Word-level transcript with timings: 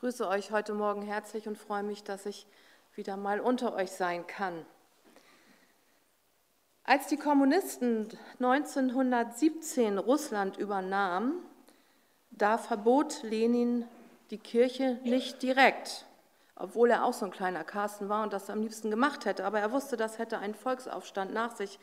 grüße 0.00 0.26
euch 0.26 0.50
heute 0.50 0.72
Morgen 0.72 1.02
herzlich 1.02 1.46
und 1.46 1.58
freue 1.58 1.82
mich, 1.82 2.02
dass 2.02 2.24
ich 2.24 2.46
wieder 2.94 3.18
mal 3.18 3.38
unter 3.38 3.74
euch 3.74 3.90
sein 3.90 4.26
kann. 4.26 4.64
Als 6.84 7.08
die 7.08 7.18
Kommunisten 7.18 8.08
1917 8.38 9.98
Russland 9.98 10.56
übernahmen, 10.56 11.34
da 12.30 12.56
verbot 12.56 13.22
Lenin 13.24 13.86
die 14.30 14.38
Kirche 14.38 14.98
nicht 15.04 15.42
direkt, 15.42 16.06
obwohl 16.56 16.90
er 16.90 17.04
auch 17.04 17.12
so 17.12 17.26
ein 17.26 17.30
kleiner 17.30 17.62
Carsten 17.62 18.08
war 18.08 18.22
und 18.22 18.32
das 18.32 18.48
am 18.48 18.62
liebsten 18.62 18.90
gemacht 18.90 19.26
hätte. 19.26 19.44
Aber 19.44 19.60
er 19.60 19.70
wusste, 19.70 19.98
das 19.98 20.18
hätte 20.18 20.38
einen 20.38 20.54
Volksaufstand 20.54 21.34
nach 21.34 21.54
sich 21.56 21.78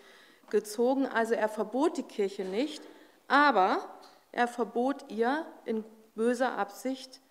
gezogen. 0.50 1.06
Also 1.06 1.36
er 1.36 1.50
verbot 1.50 1.98
die 1.98 2.04
Kirche 2.04 2.46
nicht, 2.46 2.82
aber 3.28 3.78
er 4.32 4.48
verbot 4.48 5.06
ihr 5.10 5.46
in 5.66 5.86
böser 6.16 6.58
Absicht, 6.58 7.22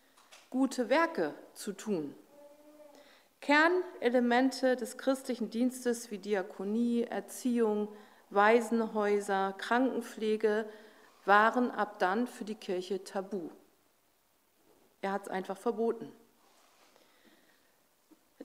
gute 0.57 0.89
Werke 0.89 1.35
zu 1.53 1.75
tun. 1.75 2.15
Kernelemente 3.43 4.75
des 4.75 4.97
christlichen 4.97 5.51
Dienstes 5.51 6.11
wie 6.11 6.17
Diakonie, 6.17 7.03
Erziehung, 7.03 7.89
Waisenhäuser, 8.31 9.55
Krankenpflege 9.59 10.67
waren 11.27 11.71
ab 11.71 11.99
dann 11.99 12.27
für 12.27 12.47
die 12.47 12.55
Kirche 12.55 13.05
tabu. 13.05 13.51
Er 15.03 15.13
hat 15.13 15.25
es 15.25 15.29
einfach 15.29 15.59
verboten. 15.59 16.11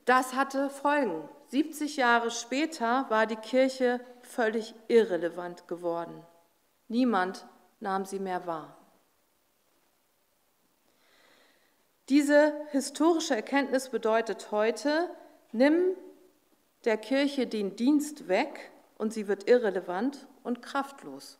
Das 0.03 0.33
hatte 0.33 0.69
Folgen. 0.69 1.29
70 1.47 1.95
Jahre 1.95 2.29
später 2.29 3.05
war 3.07 3.25
die 3.25 3.37
Kirche 3.37 4.01
völlig 4.19 4.75
irrelevant 4.89 5.65
geworden. 5.69 6.21
Niemand 6.89 7.45
nahm 7.79 8.03
sie 8.03 8.19
mehr 8.19 8.45
wahr. 8.45 8.80
Diese 12.09 12.53
historische 12.71 13.35
Erkenntnis 13.35 13.89
bedeutet 13.89 14.51
heute, 14.51 15.09
nimm 15.51 15.95
der 16.85 16.97
Kirche 16.97 17.47
den 17.47 17.75
Dienst 17.75 18.27
weg 18.27 18.71
und 18.97 19.13
sie 19.13 19.27
wird 19.27 19.47
irrelevant 19.47 20.27
und 20.43 20.61
kraftlos. 20.61 21.37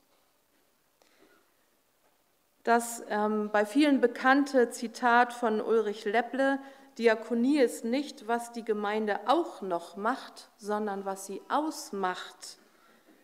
Das 2.64 3.04
ähm, 3.10 3.50
bei 3.52 3.66
vielen 3.66 4.02
bekannte 4.02 4.70
Zitat 4.70 5.34
von 5.34 5.62
Ulrich 5.62 6.06
Lepple, 6.06 6.60
Diakonie 6.98 7.60
ist 7.60 7.86
nicht, 7.86 8.28
was 8.28 8.52
die 8.52 8.64
Gemeinde 8.64 9.22
auch 9.26 9.62
noch 9.62 9.96
macht, 9.96 10.50
sondern 10.58 11.06
was 11.06 11.26
sie 11.26 11.42
ausmacht, 11.50 12.60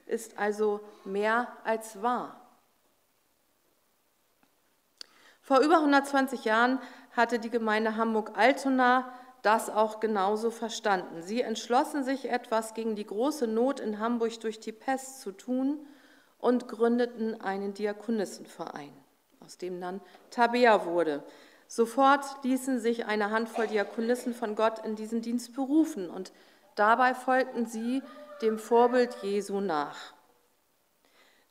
ist 0.07 0.39
also 0.39 0.79
mehr 1.03 1.47
als 1.63 2.01
wahr. 2.01 2.41
Vor 5.41 5.59
über 5.59 5.77
120 5.77 6.45
Jahren 6.45 6.79
hatte 7.17 7.39
die 7.39 7.49
Gemeinde 7.49 7.97
Hamburg-Altona 7.97 9.11
das 9.41 9.69
auch 9.69 9.99
genauso 9.99 10.51
verstanden. 10.51 11.21
Sie 11.21 11.41
entschlossen 11.41 12.03
sich, 12.03 12.29
etwas 12.29 12.73
gegen 12.73 12.95
die 12.95 13.05
große 13.05 13.47
Not 13.47 13.79
in 13.79 13.99
Hamburg 13.99 14.39
durch 14.39 14.59
die 14.59 14.71
Pest 14.71 15.21
zu 15.21 15.31
tun 15.31 15.79
und 16.39 16.67
gründeten 16.67 17.39
einen 17.41 17.73
Diakonissenverein, 17.73 18.91
aus 19.43 19.57
dem 19.57 19.79
dann 19.81 20.01
Tabea 20.31 20.85
wurde. 20.85 21.23
Sofort 21.67 22.25
ließen 22.43 22.79
sich 22.79 23.05
eine 23.05 23.31
Handvoll 23.31 23.67
Diakonissen 23.67 24.33
von 24.33 24.55
Gott 24.55 24.85
in 24.85 24.95
diesen 24.95 25.21
Dienst 25.21 25.53
berufen 25.53 26.09
und 26.09 26.31
dabei 26.75 27.13
folgten 27.13 27.65
sie 27.65 28.01
dem 28.41 28.59
Vorbild 28.59 29.15
Jesu 29.21 29.59
nach. 29.59 30.13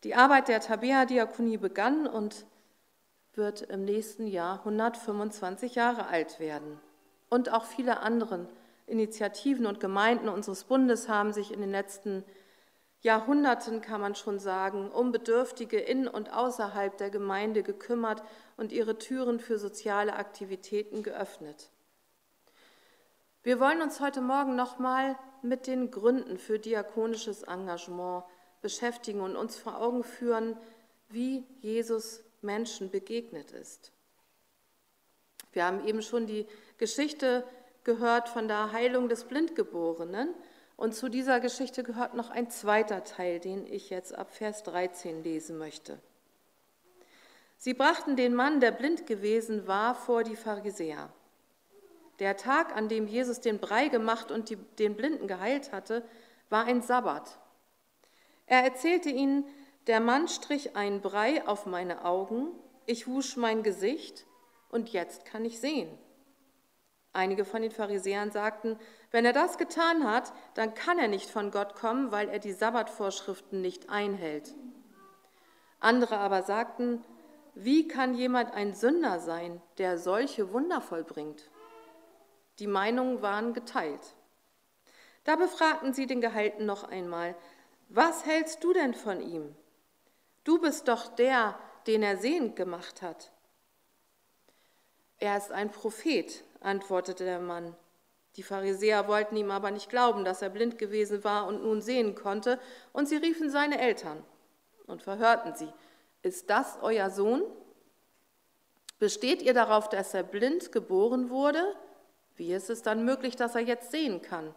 Die 0.05 0.14
Arbeit 0.14 0.48
der 0.48 0.61
Tabea-Diakonie 0.61 1.56
begann 1.56 2.06
und 2.06 2.47
wird 3.37 3.62
im 3.62 3.84
nächsten 3.84 4.27
Jahr 4.27 4.59
125 4.61 5.75
Jahre 5.75 6.06
alt 6.06 6.41
werden. 6.41 6.81
Und 7.29 7.53
auch 7.53 7.65
viele 7.65 8.01
andere 8.01 8.48
Initiativen 8.87 9.67
und 9.67 9.81
Gemeinden 9.81 10.28
unseres 10.28 10.65
Bundes 10.65 11.09
haben 11.09 11.33
sich 11.33 11.53
in 11.53 11.61
den 11.61 11.70
letzten 11.70 12.25
Jahrhunderten, 13.03 13.81
kann 13.81 14.01
man 14.01 14.15
schon 14.15 14.38
sagen, 14.38 14.91
um 14.91 15.12
Bedürftige 15.12 15.78
in 15.78 16.09
und 16.09 16.33
außerhalb 16.33 16.97
der 16.97 17.11
Gemeinde 17.11 17.62
gekümmert 17.62 18.22
und 18.56 18.72
ihre 18.72 18.99
Türen 18.99 19.38
für 19.38 19.59
soziale 19.59 20.15
Aktivitäten 20.15 21.03
geöffnet. 21.03 21.71
Wir 23.43 23.61
wollen 23.61 23.81
uns 23.81 24.00
heute 24.00 24.21
Morgen 24.21 24.56
nochmal 24.56 25.16
mit 25.43 25.69
den 25.69 25.91
Gründen 25.93 26.38
für 26.38 26.59
diakonisches 26.59 27.44
Engagement 27.44 28.25
beschäftigen 28.61 29.21
und 29.21 29.37
uns 29.37 29.56
vor 29.56 29.81
Augen 29.81 30.03
führen, 30.03 30.56
wie 31.09 31.44
Jesus 31.61 32.25
Menschen 32.43 32.91
begegnet 32.91 33.53
ist. 33.53 33.93
Wir 35.53 35.65
haben 35.65 35.87
eben 35.87 36.03
schon 36.03 36.27
die 36.27 36.47
Geschichte 36.79 37.45
gehört 37.85 38.29
von 38.29 38.49
der 38.49 38.73
Heilung 38.73 39.09
des 39.09 39.25
Blindgeborenen. 39.25 40.35
Und 40.77 40.95
zu 40.95 41.09
dieser 41.09 41.41
Geschichte 41.41 41.83
gehört 41.83 42.15
noch 42.15 42.29
ein 42.29 42.51
zweiter 42.51 43.05
Teil, 43.05 43.41
den 43.41 43.67
ich 43.67 43.89
jetzt 43.89 44.15
ab 44.15 44.35
Vers 44.35 44.63
13 44.65 45.23
lesen 45.23 45.57
möchte. 45.57 45.99
Sie 47.57 47.73
brachten 47.73 48.17
den 48.17 48.35
Mann, 48.35 48.61
der 48.61 48.73
blind 48.73 49.07
gewesen 49.07 49.67
war, 49.67 49.95
vor 49.95 50.25
die 50.25 50.37
Pharisäer. 50.37 51.11
Der 52.19 52.37
Tag, 52.37 52.77
an 52.77 52.89
dem 52.89 53.07
Jesus 53.07 53.41
den 53.41 53.59
Brei 53.59 53.89
gemacht 53.89 54.31
und 54.31 54.51
die, 54.51 54.57
den 54.57 54.97
Blinden 54.97 55.27
geheilt 55.27 55.73
hatte, 55.73 56.03
war 56.51 56.65
ein 56.67 56.83
Sabbat. 56.83 57.39
Er 58.47 58.63
erzählte 58.63 59.09
ihnen, 59.09 59.45
der 59.87 60.01
Mann 60.01 60.29
strich 60.29 60.77
einen 60.77 61.01
Brei 61.01 61.47
auf 61.47 61.67
meine 61.67 62.05
Augen, 62.05 62.49
ich 62.87 63.07
wusch 63.07 63.37
mein 63.37 63.63
Gesicht 63.63 64.27
und 64.71 64.93
jetzt 64.93 65.25
kann 65.25 65.45
ich 65.45 65.61
sehen. 65.61 65.97
Einige 67.13 67.45
von 67.45 67.63
den 67.63 67.71
Pharisäern 67.71 68.31
sagten, 68.31 68.79
wenn 69.11 69.25
er 69.25 69.33
das 69.33 69.59
getan 69.59 70.05
hat, 70.05 70.33
dann 70.55 70.75
kann 70.75 70.99
er 70.99 71.09
nicht 71.09 71.31
von 71.31 71.51
Gott 71.51 71.75
kommen, 71.75 72.13
weil 72.13 72.29
er 72.29 72.39
die 72.39 72.53
Sabbatvorschriften 72.53 73.63
nicht 73.63 73.89
einhält. 73.89 74.55
Andere 75.81 76.19
aber 76.19 76.43
sagten, 76.43 77.03
wie 77.55 77.89
kann 77.89 78.15
jemand 78.15 78.53
ein 78.53 78.75
Sünder 78.75 79.19
sein, 79.19 79.63
der 79.79 79.99
solche 79.99 80.53
Wunder 80.53 80.83
vollbringt? 80.83 81.51
Die 82.59 82.67
Meinungen 82.67 83.23
waren 83.23 83.55
geteilt. 83.55 84.15
Da 85.25 85.37
befragten 85.37 85.95
sie 85.95 86.07
den 86.07 86.21
Geheilten 86.21 86.67
noch 86.67 86.85
einmal, 86.85 87.35
was 87.89 88.27
hältst 88.27 88.63
du 88.63 88.73
denn 88.73 88.93
von 88.93 89.21
ihm? 89.21 89.57
Du 90.47 90.61
bist 90.61 90.87
doch 90.87 91.09
der, 91.09 91.59
den 91.89 92.05
er 92.05 92.19
sehend 92.19 92.55
gemacht 92.55 93.03
hat. 93.03 93.33
Er 95.19 95.37
ist 95.37 95.51
ein 95.51 95.73
Prophet, 95.73 96.45
antwortete 96.61 97.25
der 97.25 97.41
Mann. 97.41 97.75
Die 98.37 98.45
Pharisäer 98.45 99.09
wollten 99.09 99.35
ihm 99.35 99.51
aber 99.51 99.73
nicht 99.73 99.91
glauben, 99.91 100.25
dass 100.25 100.43
er 100.43 100.51
blind 100.51 100.79
gewesen 100.79 101.25
war 101.25 101.49
und 101.49 101.65
nun 101.65 101.83
sehen 101.83 102.15
konnte, 102.15 102.61
und 102.93 103.09
sie 103.09 103.17
riefen 103.17 103.51
seine 103.51 103.81
Eltern 103.81 104.25
und 104.87 105.03
verhörten 105.03 105.56
sie. 105.56 105.73
Ist 106.23 106.49
das 106.49 106.79
euer 106.81 107.11
Sohn? 107.11 107.43
Besteht 109.01 109.43
ihr 109.43 109.53
darauf, 109.53 109.89
dass 109.89 110.15
er 110.15 110.23
blind 110.23 110.71
geboren 110.71 111.29
wurde? 111.29 111.75
Wie 112.37 112.53
ist 112.53 112.71
es 112.71 112.83
dann 112.83 113.05
möglich, 113.05 113.35
dass 113.35 113.56
er 113.56 113.62
jetzt 113.62 113.91
sehen 113.91 114.23
kann? 114.23 114.55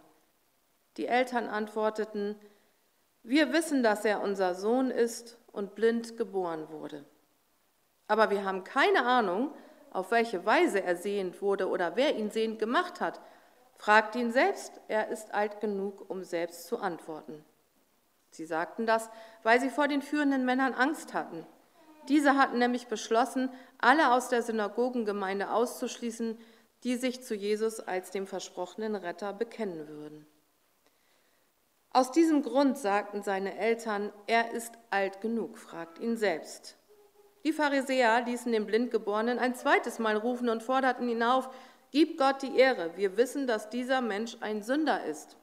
Die 0.97 1.07
Eltern 1.07 1.47
antworteten, 1.47 2.39
wir 3.23 3.53
wissen, 3.53 3.81
dass 3.81 4.05
er 4.05 4.21
unser 4.21 4.53
Sohn 4.53 4.91
ist 4.91 5.38
und 5.59 5.75
blind 5.75 6.17
geboren 6.17 6.69
wurde. 6.69 7.05
Aber 8.07 8.31
wir 8.31 8.43
haben 8.43 8.63
keine 8.63 9.05
Ahnung, 9.05 9.53
auf 9.91 10.09
welche 10.09 10.45
Weise 10.45 10.81
er 10.81 10.95
sehend 10.95 11.41
wurde 11.41 11.67
oder 11.67 11.95
wer 11.95 12.15
ihn 12.15 12.31
sehend 12.31 12.57
gemacht 12.57 13.01
hat. 13.01 13.19
Fragt 13.75 14.15
ihn 14.15 14.31
selbst, 14.31 14.71
er 14.87 15.09
ist 15.09 15.33
alt 15.33 15.59
genug, 15.59 16.09
um 16.09 16.23
selbst 16.23 16.67
zu 16.67 16.79
antworten. 16.79 17.43
Sie 18.31 18.45
sagten 18.45 18.85
das, 18.85 19.09
weil 19.43 19.59
sie 19.59 19.69
vor 19.69 19.87
den 19.87 20.01
führenden 20.01 20.45
Männern 20.45 20.73
Angst 20.73 21.13
hatten. 21.13 21.45
Diese 22.07 22.37
hatten 22.37 22.57
nämlich 22.57 22.87
beschlossen, 22.87 23.49
alle 23.79 24.13
aus 24.13 24.29
der 24.29 24.41
Synagogengemeinde 24.41 25.51
auszuschließen, 25.51 26.37
die 26.83 26.95
sich 26.95 27.21
zu 27.23 27.35
Jesus 27.35 27.79
als 27.79 28.11
dem 28.11 28.27
versprochenen 28.27 28.95
Retter 28.95 29.33
bekennen 29.33 29.87
würden. 29.87 30.25
Aus 31.91 32.11
diesem 32.11 32.43
Grund 32.43 32.77
sagten 32.77 33.23
seine 33.23 33.57
Eltern, 33.57 34.13
er 34.27 34.51
ist 34.51 34.73
alt 34.89 35.21
genug, 35.21 35.57
fragt 35.57 35.99
ihn 35.99 36.17
selbst. 36.17 36.77
Die 37.43 37.53
Pharisäer 37.53 38.21
ließen 38.21 38.51
den 38.51 38.65
Blindgeborenen 38.65 39.39
ein 39.39 39.55
zweites 39.55 39.97
Mal 39.97 40.17
rufen 40.17 40.49
und 40.49 40.61
forderten 40.61 41.09
ihn 41.09 41.23
auf, 41.23 41.49
Gib 41.91 42.19
Gott 42.19 42.43
die 42.43 42.55
Ehre, 42.55 42.95
wir 42.97 43.17
wissen, 43.17 43.47
dass 43.47 43.71
dieser 43.71 44.01
Mensch 44.01 44.37
ein 44.41 44.61
Sünder 44.61 45.05
ist. 45.05 45.37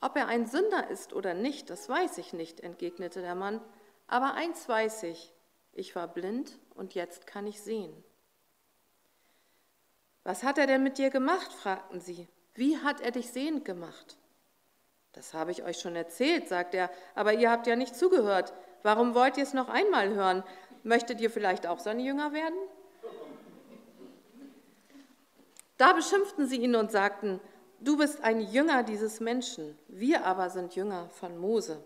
Ob 0.00 0.16
er 0.16 0.26
ein 0.26 0.46
Sünder 0.46 0.90
ist 0.90 1.12
oder 1.12 1.32
nicht, 1.32 1.70
das 1.70 1.88
weiß 1.88 2.18
ich 2.18 2.32
nicht, 2.32 2.58
entgegnete 2.60 3.20
der 3.20 3.36
Mann, 3.36 3.60
aber 4.08 4.34
eins 4.34 4.68
weiß 4.68 5.04
ich, 5.04 5.32
ich 5.72 5.94
war 5.94 6.08
blind 6.08 6.58
und 6.74 6.94
jetzt 6.94 7.26
kann 7.26 7.46
ich 7.46 7.62
sehen. 7.62 7.92
Was 10.24 10.42
hat 10.42 10.58
er 10.58 10.66
denn 10.66 10.82
mit 10.82 10.98
dir 10.98 11.10
gemacht? 11.10 11.52
fragten 11.52 12.00
sie. 12.00 12.26
Wie 12.54 12.78
hat 12.78 13.00
er 13.00 13.12
dich 13.12 13.30
sehend 13.30 13.64
gemacht? 13.64 14.16
Das 15.16 15.32
habe 15.32 15.50
ich 15.50 15.64
euch 15.64 15.78
schon 15.78 15.96
erzählt, 15.96 16.46
sagt 16.46 16.74
er, 16.74 16.90
aber 17.14 17.32
ihr 17.32 17.50
habt 17.50 17.66
ja 17.66 17.74
nicht 17.74 17.96
zugehört. 17.96 18.52
Warum 18.82 19.14
wollt 19.14 19.38
ihr 19.38 19.44
es 19.44 19.54
noch 19.54 19.70
einmal 19.70 20.10
hören? 20.10 20.44
Möchtet 20.82 21.22
ihr 21.22 21.30
vielleicht 21.30 21.66
auch 21.66 21.78
seine 21.78 22.02
Jünger 22.02 22.34
werden? 22.34 22.58
Da 25.78 25.94
beschimpften 25.94 26.46
sie 26.46 26.58
ihn 26.58 26.76
und 26.76 26.92
sagten, 26.92 27.40
du 27.80 27.96
bist 27.96 28.22
ein 28.22 28.40
Jünger 28.40 28.82
dieses 28.82 29.20
Menschen, 29.20 29.78
wir 29.88 30.26
aber 30.26 30.50
sind 30.50 30.76
Jünger 30.76 31.08
von 31.08 31.38
Mose. 31.38 31.82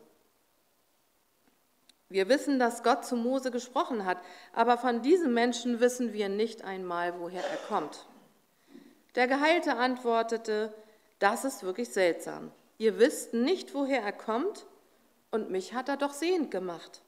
Wir 2.09 2.29
wissen, 2.29 2.59
dass 2.59 2.83
Gott 2.83 3.05
zu 3.05 3.15
Mose 3.15 3.53
gesprochen 3.53 4.05
hat, 4.05 4.19
aber 4.53 4.77
von 4.77 5.03
diesem 5.03 5.35
Menschen 5.35 5.79
wissen 5.79 6.13
wir 6.13 6.29
nicht 6.29 6.65
einmal, 6.65 7.21
woher 7.21 7.45
er 7.45 7.59
kommt. 7.69 8.07
Der 9.15 9.29
Geheilte 9.29 9.77
antwortete, 9.77 10.75
das 11.21 11.45
ist 11.45 11.63
wirklich 11.63 11.91
seltsam. 11.91 12.51
Ihr 12.81 12.99
wisst 12.99 13.35
nicht, 13.35 13.75
woher 13.75 14.01
er 14.01 14.13
kommt, 14.15 14.65
und 15.31 15.51
mich 15.51 15.75
hat 15.75 15.91
er 15.91 15.99
doch 15.99 16.15
sehend 16.15 16.51
gemacht. 16.51 17.03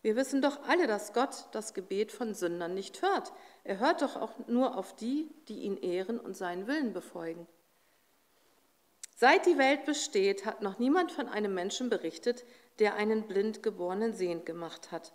Wir 0.00 0.14
wissen 0.14 0.40
doch 0.40 0.62
alle, 0.68 0.86
dass 0.86 1.12
Gott 1.12 1.48
das 1.50 1.74
Gebet 1.74 2.12
von 2.12 2.34
Sündern 2.34 2.72
nicht 2.72 3.02
hört. 3.02 3.32
Er 3.64 3.80
hört 3.80 4.00
doch 4.00 4.14
auch 4.14 4.46
nur 4.46 4.78
auf 4.78 4.94
die, 4.94 5.28
die 5.48 5.62
ihn 5.62 5.76
ehren 5.76 6.20
und 6.20 6.36
seinen 6.36 6.68
Willen 6.68 6.92
befolgen. 6.92 7.48
Seit 9.16 9.44
die 9.44 9.58
Welt 9.58 9.86
besteht, 9.86 10.46
hat 10.46 10.62
noch 10.62 10.78
niemand 10.78 11.10
von 11.10 11.28
einem 11.28 11.52
Menschen 11.52 11.90
berichtet, 11.90 12.44
der 12.78 12.94
einen 12.94 13.26
blind 13.26 13.60
geborenen 13.60 14.14
sehend 14.14 14.46
gemacht 14.46 14.92
hat. 14.92 15.14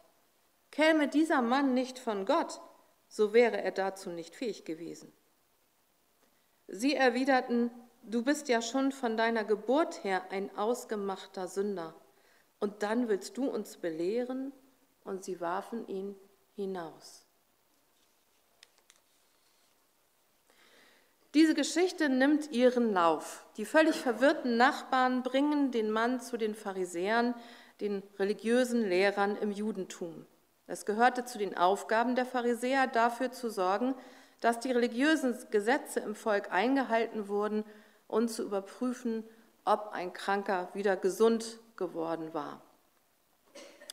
Käme 0.70 1.08
dieser 1.08 1.42
Mann 1.42 1.74
nicht 1.74 1.98
von 1.98 2.26
Gott, 2.26 2.60
so 3.08 3.32
wäre 3.32 3.62
er 3.62 3.72
dazu 3.72 4.10
nicht 4.10 4.36
fähig 4.36 4.66
gewesen. 4.66 5.14
Sie 6.68 6.94
erwiderten, 6.94 7.72
du 8.04 8.24
bist 8.24 8.48
ja 8.50 8.62
schon 8.62 8.92
von 8.92 9.18
deiner 9.18 9.44
Geburt 9.44 10.04
her 10.04 10.24
ein 10.32 10.56
ausgemachter 10.58 11.48
Sünder, 11.48 11.94
und 12.60 12.84
dann 12.84 13.08
willst 13.08 13.38
du 13.38 13.46
uns 13.46 13.78
belehren, 13.78 14.52
und 15.04 15.24
sie 15.24 15.40
warfen 15.42 15.88
ihn 15.88 16.16
hinaus. 16.56 17.26
Diese 21.36 21.54
Geschichte 21.54 22.10
nimmt 22.10 22.52
ihren 22.52 22.92
Lauf. 22.92 23.46
Die 23.58 23.66
völlig 23.66 23.96
verwirrten 23.96 24.58
Nachbarn 24.58 25.22
bringen 25.22 25.72
den 25.72 25.92
Mann 25.92 26.20
zu 26.20 26.38
den 26.38 26.56
Pharisäern, 26.56 27.36
den 27.82 28.02
religiösen 28.18 28.84
Lehrern 28.88 29.36
im 29.38 29.52
Judentum. 29.52 30.26
Es 30.66 30.86
gehörte 30.86 31.26
zu 31.26 31.38
den 31.38 31.56
Aufgaben 31.56 32.16
der 32.16 32.26
Pharisäer, 32.26 32.88
dafür 32.88 33.32
zu 33.32 33.50
sorgen, 33.50 33.94
dass 34.42 34.60
die 34.60 34.72
religiösen 34.72 35.38
Gesetze 35.52 36.00
im 36.00 36.16
Volk 36.16 36.52
eingehalten 36.52 37.28
wurden 37.28 37.64
und 38.10 38.28
zu 38.28 38.44
überprüfen, 38.44 39.24
ob 39.64 39.92
ein 39.94 40.12
Kranker 40.12 40.68
wieder 40.74 40.98
gesund 40.98 41.60
geworden 41.78 42.34
war. 42.34 42.62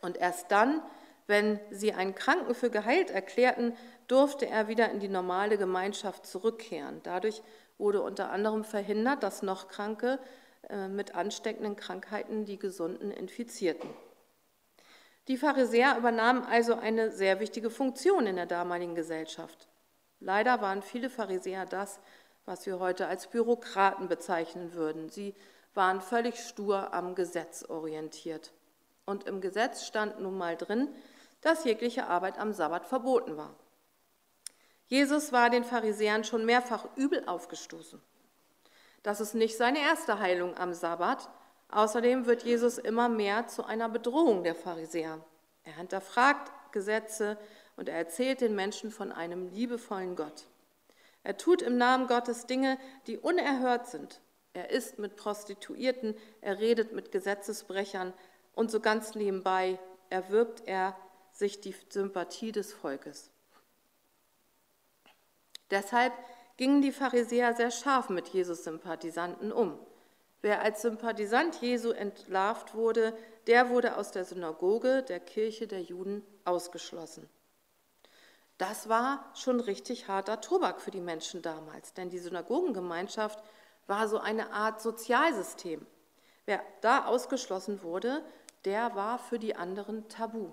Und 0.03 0.17
erst 0.17 0.51
dann, 0.51 0.83
wenn 1.29 1.61
sie 1.71 1.93
einen 1.93 2.15
Kranken 2.15 2.55
für 2.55 2.71
geheilt 2.71 3.11
erklärten, 3.11 3.77
durfte 4.09 4.47
er 4.47 4.69
wieder 4.69 4.91
in 4.91 5.01
die 5.01 5.09
normale 5.09 5.59
Gemeinschaft 5.59 6.27
zurückkehren. 6.27 7.01
Dadurch 7.03 7.43
wurde 7.79 8.03
unter 8.03 8.31
anderem 8.31 8.65
verhindert, 8.65 9.23
dass 9.23 9.43
noch 9.43 9.69
Kranke 9.69 10.19
äh, 10.69 10.89
mit 10.89 11.15
ansteckenden 11.15 11.77
Krankheiten 11.77 12.45
die 12.45 12.59
Gesunden 12.59 13.11
infizierten. 13.11 13.91
Die 15.29 15.37
Pharisäer 15.37 15.99
übernahmen 15.99 16.45
also 16.45 16.75
eine 16.77 17.11
sehr 17.11 17.41
wichtige 17.41 17.69
Funktion 17.69 18.27
in 18.27 18.37
der 18.37 18.47
damaligen 18.47 18.95
Gesellschaft. 18.95 19.69
Leider 20.21 20.63
waren 20.63 20.83
viele 20.83 21.11
Pharisäer 21.11 21.67
das, 21.67 22.01
was 22.47 22.65
wir 22.65 22.79
heute 22.79 23.09
als 23.09 23.27
Bürokraten 23.27 24.09
bezeichnen 24.09 24.73
würden. 24.73 25.11
Sie 25.11 25.35
waren 25.75 26.01
völlig 26.01 26.39
stur 26.39 26.95
am 26.95 27.15
Gesetz 27.15 27.65
orientiert. 27.65 28.53
Und 29.05 29.25
im 29.25 29.41
Gesetz 29.41 29.85
stand 29.85 30.21
nun 30.21 30.39
mal 30.39 30.57
drin, 30.57 30.89
dass 31.43 31.65
jegliche 31.65 32.07
Arbeit 32.07 32.39
am 32.39 32.53
Sabbat 32.53 32.87
verboten 32.87 33.37
war. 33.37 33.55
Jesus 34.89 35.33
war 35.33 35.51
den 35.51 35.65
Pharisäern 35.65 36.25
schon 36.25 36.47
mehrfach 36.47 36.87
übel 36.97 37.25
aufgestoßen. 37.27 38.01
Das 39.03 39.21
ist 39.21 39.35
nicht 39.35 39.57
seine 39.57 39.81
erste 39.81 40.19
Heilung 40.19 40.57
am 40.57 40.73
Sabbat. 40.73 41.29
Außerdem 41.71 42.27
wird 42.27 42.45
Jesus 42.45 42.79
immer 42.79 43.09
mehr 43.09 43.49
zu 43.49 43.65
einer 43.65 43.89
Bedrohung 43.89 44.45
der 44.45 44.55
Pharisäer. 44.55 45.21
Er 45.65 45.77
hinterfragt 45.77 46.53
Gesetze 46.73 47.37
und 47.77 47.89
er 47.89 47.97
erzählt 47.97 48.41
den 48.41 48.55
Menschen 48.55 48.91
von 48.91 49.11
einem 49.13 49.49
liebevollen 49.49 50.15
Gott. 50.15 50.47
Er 51.27 51.37
tut 51.37 51.61
im 51.61 51.77
Namen 51.77 52.07
Gottes 52.07 52.47
Dinge, 52.47 52.79
die 53.09 53.19
unerhört 53.19 53.89
sind. 53.89 54.21
Er 54.53 54.71
isst 54.71 55.01
mit 55.01 55.17
Prostituierten, 55.17 56.15
er 56.41 56.61
redet 56.61 56.93
mit 56.93 57.11
Gesetzesbrechern 57.11 58.13
und 58.55 58.71
so 58.71 58.79
ganz 58.79 59.17
nebenbei 59.17 59.81
erwirbt 60.09 60.63
er 60.67 60.97
sich 61.33 61.61
die 61.61 61.75
Sympathie 61.89 62.53
des 62.53 62.73
Volkes. 62.73 63.33
Deshalb 65.73 66.13
gingen 66.59 66.81
die 66.81 66.93
Pharisäer 66.93 67.57
sehr 67.57 67.73
scharf 67.73 68.09
mit 68.09 68.29
Jesus-Sympathisanten 68.29 69.51
um. 69.51 69.81
Wer 70.43 70.63
als 70.63 70.83
Sympathisant 70.83 71.61
Jesu 71.61 71.91
entlarvt 71.91 72.77
wurde, 72.77 73.19
der 73.49 73.69
wurde 73.69 73.97
aus 73.97 74.13
der 74.13 74.25
Synagoge, 74.25 75.03
der 75.03 75.19
Kirche 75.19 75.67
der 75.67 75.83
Juden, 75.83 76.25
ausgeschlossen. 76.45 77.29
Das 78.59 78.89
war 78.89 79.31
schon 79.35 79.61
richtig 79.61 80.09
harter 80.09 80.41
Tobak 80.41 80.81
für 80.81 80.91
die 80.91 81.01
Menschen 81.01 81.43
damals, 81.43 81.93
denn 81.93 82.09
die 82.09 82.19
Synagogengemeinschaft 82.19 83.43
war 83.87 84.09
so 84.09 84.19
eine 84.19 84.53
Art 84.53 84.81
Sozialsystem. 84.81 85.87
Wer 86.47 86.63
da 86.81 87.07
ausgeschlossen 87.07 87.83
wurde, 87.83 88.25
der 88.65 88.95
war 88.95 89.19
für 89.19 89.39
die 89.39 89.57
anderen 89.57 90.09
tabu. 90.09 90.53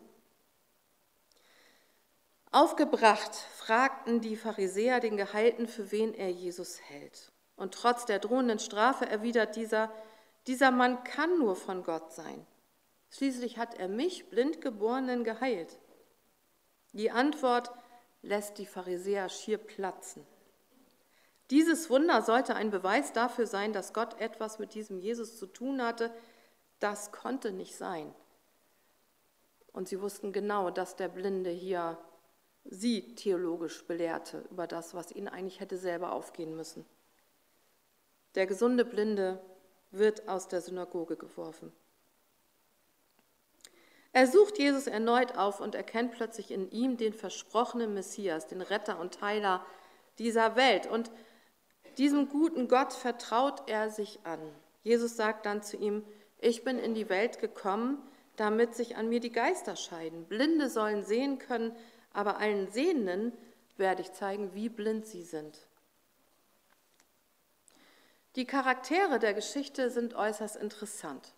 Aufgebracht 2.51 3.33
fragten 3.33 4.21
die 4.21 4.35
Pharisäer 4.35 4.99
den 4.99 5.17
Geheilten, 5.17 5.67
für 5.67 5.91
wen 5.91 6.13
er 6.13 6.29
Jesus 6.29 6.79
hält. 6.81 7.31
Und 7.55 7.73
trotz 7.73 8.05
der 8.05 8.19
drohenden 8.19 8.59
Strafe 8.59 9.07
erwidert 9.07 9.55
dieser, 9.55 9.91
dieser 10.45 10.69
Mann 10.69 11.03
kann 11.03 11.39
nur 11.39 11.55
von 11.55 11.83
Gott 11.83 12.13
sein. 12.13 12.45
Schließlich 13.09 13.57
hat 13.57 13.79
er 13.79 13.87
mich, 13.87 14.29
Blindgeborenen, 14.29 15.23
geheilt. 15.23 15.79
Die 16.91 17.09
Antwort 17.09 17.71
lässt 18.23 18.57
die 18.57 18.65
Pharisäer 18.65 19.29
schier 19.29 19.59
platzen. 19.59 20.25
Dieses 21.51 21.89
Wunder 21.89 22.21
sollte 22.23 22.55
ein 22.55 22.71
Beweis 22.71 23.13
dafür 23.13 23.45
sein, 23.45 23.73
dass 23.73 23.93
Gott 23.93 24.19
etwas 24.19 24.57
mit 24.57 24.73
diesem 24.73 24.97
Jesus 24.97 25.37
zu 25.37 25.45
tun 25.45 25.83
hatte. 25.83 26.11
Das 26.79 27.11
konnte 27.11 27.51
nicht 27.51 27.75
sein. 27.75 28.13
Und 29.71 29.87
sie 29.87 30.01
wussten 30.01 30.31
genau, 30.31 30.71
dass 30.71 30.95
der 30.95 31.09
Blinde 31.09 31.49
hier 31.49 31.97
sie 32.63 33.15
theologisch 33.15 33.85
belehrte 33.85 34.45
über 34.49 34.67
das, 34.67 34.93
was 34.93 35.11
ihnen 35.11 35.27
eigentlich 35.27 35.59
hätte 35.59 35.77
selber 35.77 36.13
aufgehen 36.13 36.55
müssen. 36.55 36.85
Der 38.35 38.47
gesunde 38.47 38.85
Blinde 38.85 39.41
wird 39.91 40.27
aus 40.27 40.47
der 40.47 40.61
Synagoge 40.61 41.17
geworfen. 41.17 41.71
Er 44.13 44.27
sucht 44.27 44.59
Jesus 44.59 44.85
erneut 44.85 45.37
auf 45.37 45.59
und 45.59 45.73
erkennt 45.73 46.11
plötzlich 46.11 46.51
in 46.51 46.69
ihm 46.69 46.97
den 46.97 47.13
versprochenen 47.13 47.95
Messias, 47.95 48.47
den 48.47 48.61
Retter 48.61 48.99
und 48.99 49.21
Heiler 49.21 49.65
dieser 50.19 50.55
Welt. 50.55 50.85
Und 50.85 51.09
diesem 51.97 52.29
guten 52.29 52.67
Gott 52.67 52.93
vertraut 52.93 53.63
er 53.67 53.89
sich 53.89 54.19
an. 54.23 54.39
Jesus 54.83 55.15
sagt 55.15 55.47
dann 55.47 55.63
zu 55.63 55.77
ihm, 55.77 56.03
ich 56.39 56.63
bin 56.63 56.77
in 56.77 56.93
die 56.93 57.09
Welt 57.09 57.39
gekommen, 57.39 57.97
damit 58.35 58.75
sich 58.75 58.95
an 58.97 59.09
mir 59.09 59.19
die 59.19 59.31
Geister 59.31 59.75
scheiden. 59.75 60.25
Blinde 60.25 60.69
sollen 60.69 61.03
sehen 61.03 61.39
können, 61.39 61.75
aber 62.13 62.37
allen 62.37 62.71
Sehenden 62.71 63.33
werde 63.77 64.03
ich 64.03 64.11
zeigen, 64.13 64.53
wie 64.53 64.69
blind 64.69 65.07
sie 65.07 65.23
sind. 65.23 65.57
Die 68.35 68.45
Charaktere 68.45 69.19
der 69.19 69.33
Geschichte 69.33 69.89
sind 69.89 70.15
äußerst 70.15 70.55
interessant. 70.55 71.33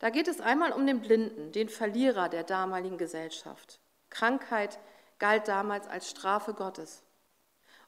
Da 0.00 0.08
geht 0.08 0.28
es 0.28 0.40
einmal 0.40 0.72
um 0.72 0.86
den 0.86 1.00
Blinden, 1.00 1.52
den 1.52 1.68
Verlierer 1.68 2.28
der 2.28 2.42
damaligen 2.42 2.98
Gesellschaft. 2.98 3.80
Krankheit 4.08 4.78
galt 5.18 5.46
damals 5.46 5.86
als 5.86 6.10
Strafe 6.10 6.54
Gottes. 6.54 7.04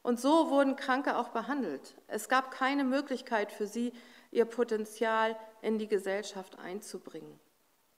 Und 0.03 0.19
so 0.19 0.49
wurden 0.49 0.75
Kranke 0.75 1.17
auch 1.17 1.29
behandelt. 1.29 1.95
Es 2.07 2.29
gab 2.29 2.51
keine 2.51 2.83
Möglichkeit 2.83 3.51
für 3.51 3.65
sie, 3.65 3.93
ihr 4.31 4.45
Potenzial 4.45 5.35
in 5.61 5.79
die 5.79 5.87
Gesellschaft 5.87 6.59
einzubringen. 6.59 7.39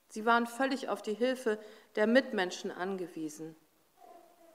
Sie 0.08 0.24
waren 0.24 0.46
völlig 0.46 0.88
auf 0.88 1.02
die 1.02 1.14
Hilfe 1.14 1.58
der 1.96 2.06
Mitmenschen 2.06 2.70
angewiesen. 2.70 3.54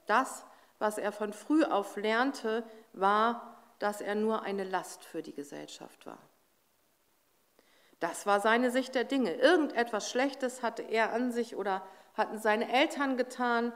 Das, 0.08 0.44
was 0.80 0.98
er 0.98 1.12
von 1.12 1.34
früh 1.34 1.64
auf 1.64 1.98
lernte, 1.98 2.64
war, 2.94 3.58
dass 3.78 4.02
er 4.02 4.16
nur 4.16 4.42
eine 4.42 4.64
Last 4.64 5.04
für 5.04 5.22
die 5.22 5.34
Gesellschaft 5.34 6.06
war. 6.08 6.20
Das 8.02 8.26
war 8.26 8.42
seine 8.42 8.72
Sicht 8.72 8.96
der 8.96 9.04
Dinge. 9.04 9.36
Irgendetwas 9.36 10.10
Schlechtes 10.10 10.64
hatte 10.64 10.82
er 10.82 11.14
an 11.14 11.32
sich 11.32 11.56
oder 11.56 11.86
hatten 12.16 12.40
seine 12.40 12.70
Eltern 12.74 13.16
getan, 13.16 13.72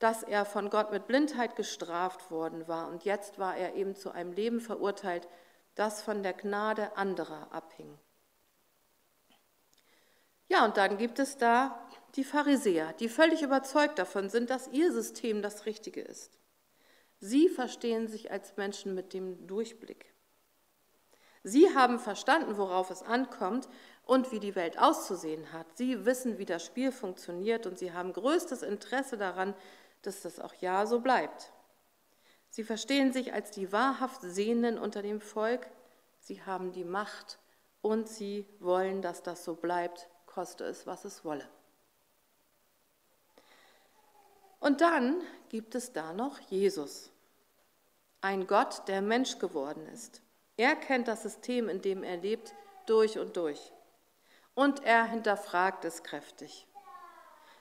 dass 0.00 0.24
er 0.24 0.44
von 0.44 0.68
Gott 0.68 0.90
mit 0.90 1.06
Blindheit 1.06 1.54
gestraft 1.54 2.32
worden 2.32 2.66
war. 2.66 2.88
Und 2.88 3.04
jetzt 3.04 3.38
war 3.38 3.56
er 3.56 3.76
eben 3.76 3.94
zu 3.94 4.10
einem 4.10 4.32
Leben 4.32 4.60
verurteilt, 4.60 5.28
das 5.76 6.02
von 6.02 6.24
der 6.24 6.32
Gnade 6.32 6.96
anderer 6.96 7.52
abhing. 7.52 7.96
Ja, 10.48 10.64
und 10.64 10.76
dann 10.76 10.98
gibt 10.98 11.20
es 11.20 11.36
da 11.36 11.88
die 12.16 12.24
Pharisäer, 12.24 12.94
die 12.94 13.08
völlig 13.08 13.42
überzeugt 13.42 14.00
davon 14.00 14.28
sind, 14.28 14.50
dass 14.50 14.66
ihr 14.68 14.92
System 14.92 15.40
das 15.40 15.66
Richtige 15.66 16.00
ist. 16.00 16.36
Sie 17.20 17.48
verstehen 17.48 18.08
sich 18.08 18.32
als 18.32 18.56
Menschen 18.56 18.94
mit 18.94 19.12
dem 19.12 19.46
Durchblick. 19.46 20.12
Sie 21.48 21.74
haben 21.74 21.98
verstanden, 21.98 22.58
worauf 22.58 22.90
es 22.90 23.02
ankommt 23.02 23.68
und 24.04 24.32
wie 24.32 24.40
die 24.40 24.54
Welt 24.54 24.78
auszusehen 24.78 25.52
hat. 25.52 25.66
Sie 25.76 26.04
wissen, 26.04 26.38
wie 26.38 26.44
das 26.44 26.64
Spiel 26.64 26.92
funktioniert 26.92 27.66
und 27.66 27.78
sie 27.78 27.92
haben 27.92 28.12
größtes 28.12 28.62
Interesse 28.62 29.16
daran, 29.16 29.54
dass 30.02 30.22
das 30.22 30.40
auch 30.40 30.54
ja 30.54 30.84
so 30.86 31.00
bleibt. 31.00 31.52
Sie 32.50 32.64
verstehen 32.64 33.12
sich 33.12 33.32
als 33.32 33.50
die 33.50 33.72
wahrhaft 33.72 34.20
Sehenden 34.22 34.78
unter 34.78 35.02
dem 35.02 35.20
Volk. 35.20 35.68
Sie 36.20 36.42
haben 36.42 36.72
die 36.72 36.84
Macht 36.84 37.38
und 37.80 38.08
sie 38.08 38.46
wollen, 38.60 39.00
dass 39.00 39.22
das 39.22 39.44
so 39.44 39.54
bleibt, 39.54 40.08
koste 40.26 40.64
es, 40.64 40.86
was 40.86 41.04
es 41.04 41.24
wolle. 41.24 41.48
Und 44.60 44.80
dann 44.80 45.22
gibt 45.48 45.74
es 45.74 45.92
da 45.92 46.12
noch 46.12 46.40
Jesus, 46.50 47.10
ein 48.20 48.46
Gott, 48.46 48.86
der 48.88 49.00
Mensch 49.00 49.38
geworden 49.38 49.86
ist. 49.86 50.20
Er 50.58 50.74
kennt 50.74 51.06
das 51.06 51.22
System, 51.22 51.68
in 51.68 51.80
dem 51.80 52.02
er 52.02 52.16
lebt, 52.16 52.52
durch 52.86 53.16
und 53.16 53.36
durch. 53.36 53.72
Und 54.54 54.84
er 54.84 55.04
hinterfragt 55.04 55.84
es 55.84 56.02
kräftig. 56.02 56.66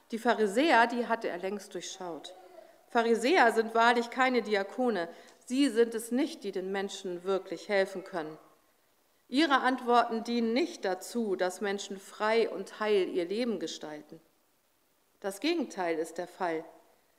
Die 0.09 0.17
Pharisäer, 0.17 0.87
die 0.87 1.05
hatte 1.05 1.29
er 1.29 1.37
längst 1.37 1.75
durchschaut. 1.75 2.35
Pharisäer 2.87 3.51
sind 3.51 3.75
wahrlich 3.75 4.09
keine 4.09 4.41
Diakone. 4.41 5.09
Sie 5.45 5.69
sind 5.69 5.93
es 5.93 6.11
nicht, 6.11 6.43
die 6.43 6.51
den 6.51 6.71
Menschen 6.71 7.23
wirklich 7.23 7.69
helfen 7.69 8.03
können. 8.03 8.35
Ihre 9.27 9.59
Antworten 9.59 10.23
dienen 10.23 10.53
nicht 10.53 10.83
dazu, 10.83 11.35
dass 11.35 11.61
Menschen 11.61 11.99
frei 11.99 12.49
und 12.49 12.79
heil 12.79 13.09
ihr 13.09 13.25
Leben 13.25 13.59
gestalten. 13.59 14.19
Das 15.19 15.39
Gegenteil 15.39 15.99
ist 15.99 16.17
der 16.17 16.27
Fall. 16.27 16.65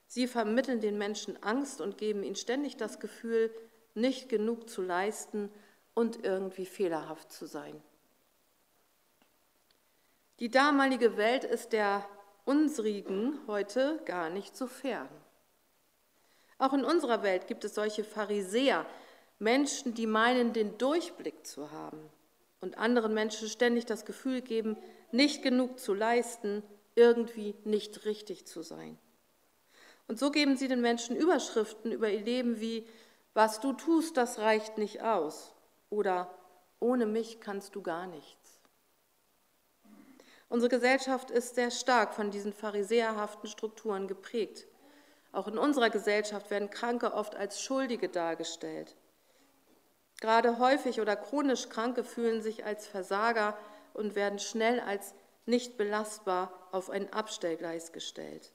Sie 0.09 0.27
vermitteln 0.27 0.81
den 0.81 0.99
Menschen 0.99 1.41
Angst 1.41 1.81
und 1.81 1.99
geben 1.99 2.25
ihnen 2.25 2.35
ständig 2.35 2.77
das 2.77 2.99
Gefühl, 2.99 3.55
nicht 3.95 4.29
genug 4.29 4.69
zu 4.69 4.83
leisten 4.83 5.53
und 5.99 6.25
irgendwie 6.25 6.65
fehlerhaft 6.65 7.33
zu 7.33 7.47
sein. 7.47 7.83
Die 10.39 10.49
damalige 10.49 11.17
Welt 11.17 11.43
ist 11.43 11.73
der 11.73 12.09
unsrigen 12.45 13.37
heute 13.49 14.01
gar 14.05 14.31
nicht 14.31 14.57
so 14.57 14.69
fern. 14.69 15.09
Auch 16.57 16.73
in 16.73 16.85
unserer 16.85 17.25
Welt 17.25 17.49
gibt 17.49 17.65
es 17.65 17.75
solche 17.75 18.05
Pharisäer, 18.05 18.87
Menschen, 19.41 19.95
die 19.95 20.07
meinen, 20.07 20.53
den 20.53 20.79
Durchblick 20.79 21.45
zu 21.45 21.73
haben 21.73 22.09
und 22.61 22.79
anderen 22.79 23.13
Menschen 23.13 23.49
ständig 23.49 23.85
das 23.85 24.05
Gefühl 24.05 24.41
geben, 24.41 24.77
nicht 25.11 25.43
genug 25.43 25.81
zu 25.81 25.95
leisten, 25.95 26.63
irgendwie 26.95 27.57
nicht 27.65 28.05
richtig 28.05 28.47
zu 28.47 28.63
sein. 28.63 28.97
Und 30.07 30.21
so 30.21 30.31
geben 30.31 30.57
sie 30.57 30.69
den 30.69 30.81
Menschen 30.81 31.17
Überschriften 31.17 31.91
über 31.91 32.09
ihr 32.09 32.23
Leben 32.23 32.61
wie, 32.61 32.87
was 33.35 33.59
du 33.59 33.73
tust, 33.73 34.17
das 34.17 34.39
reicht 34.39 34.79
nicht 34.79 35.03
aus 35.03 35.57
oder 35.91 36.35
ohne 36.81 37.07
mich 37.07 37.41
kannst 37.41 37.75
du 37.75 37.83
gar 37.83 38.07
nichts. 38.07 38.61
Unsere 40.49 40.71
Gesellschaft 40.71 41.31
ist 41.31 41.55
sehr 41.55 41.71
stark 41.71 42.15
von 42.15 42.31
diesen 42.31 42.53
pharisäerhaften 42.53 43.49
Strukturen 43.49 44.09
geprägt. 44.09 44.67
Auch 45.33 45.47
in 45.47 45.59
unserer 45.59 45.91
Gesellschaft 45.91 46.51
werden 46.51 46.71
Kranke 46.71 47.13
oft 47.13 47.35
als 47.35 47.61
Schuldige 47.61 48.09
dargestellt. 48.09 48.97
Gerade 50.21 50.59
häufig 50.59 51.01
oder 51.01 51.17
chronisch 51.17 51.69
Kranke 51.69 52.03
fühlen 52.03 52.43
sich 52.43 52.65
als 52.65 52.87
Versager 52.87 53.57
und 53.93 54.15
werden 54.15 54.39
schnell 54.39 54.81
als 54.81 55.15
nicht 55.45 55.77
belastbar 55.77 56.53
auf 56.73 56.91
ein 56.91 57.13
Abstellgleis 57.13 57.93
gestellt. 57.93 58.53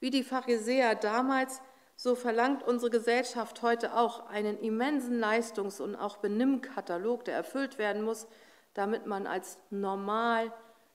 Wie 0.00 0.10
die 0.10 0.24
Pharisäer 0.24 0.94
damals, 0.94 1.60
so 1.96 2.14
verlangt 2.14 2.62
unsere 2.62 2.90
Gesellschaft 2.90 3.62
heute 3.62 3.94
auch 3.96 4.26
einen 4.26 4.58
immensen 4.58 5.18
Leistungs- 5.18 5.80
und 5.80 5.94
auch 5.96 6.18
Benimmkatalog, 6.18 7.24
der 7.24 7.34
erfüllt 7.34 7.78
werden 7.78 8.02
muss, 8.02 8.26
damit 8.74 9.06
man 9.06 9.26
als 9.26 9.58
normal, 9.70 10.52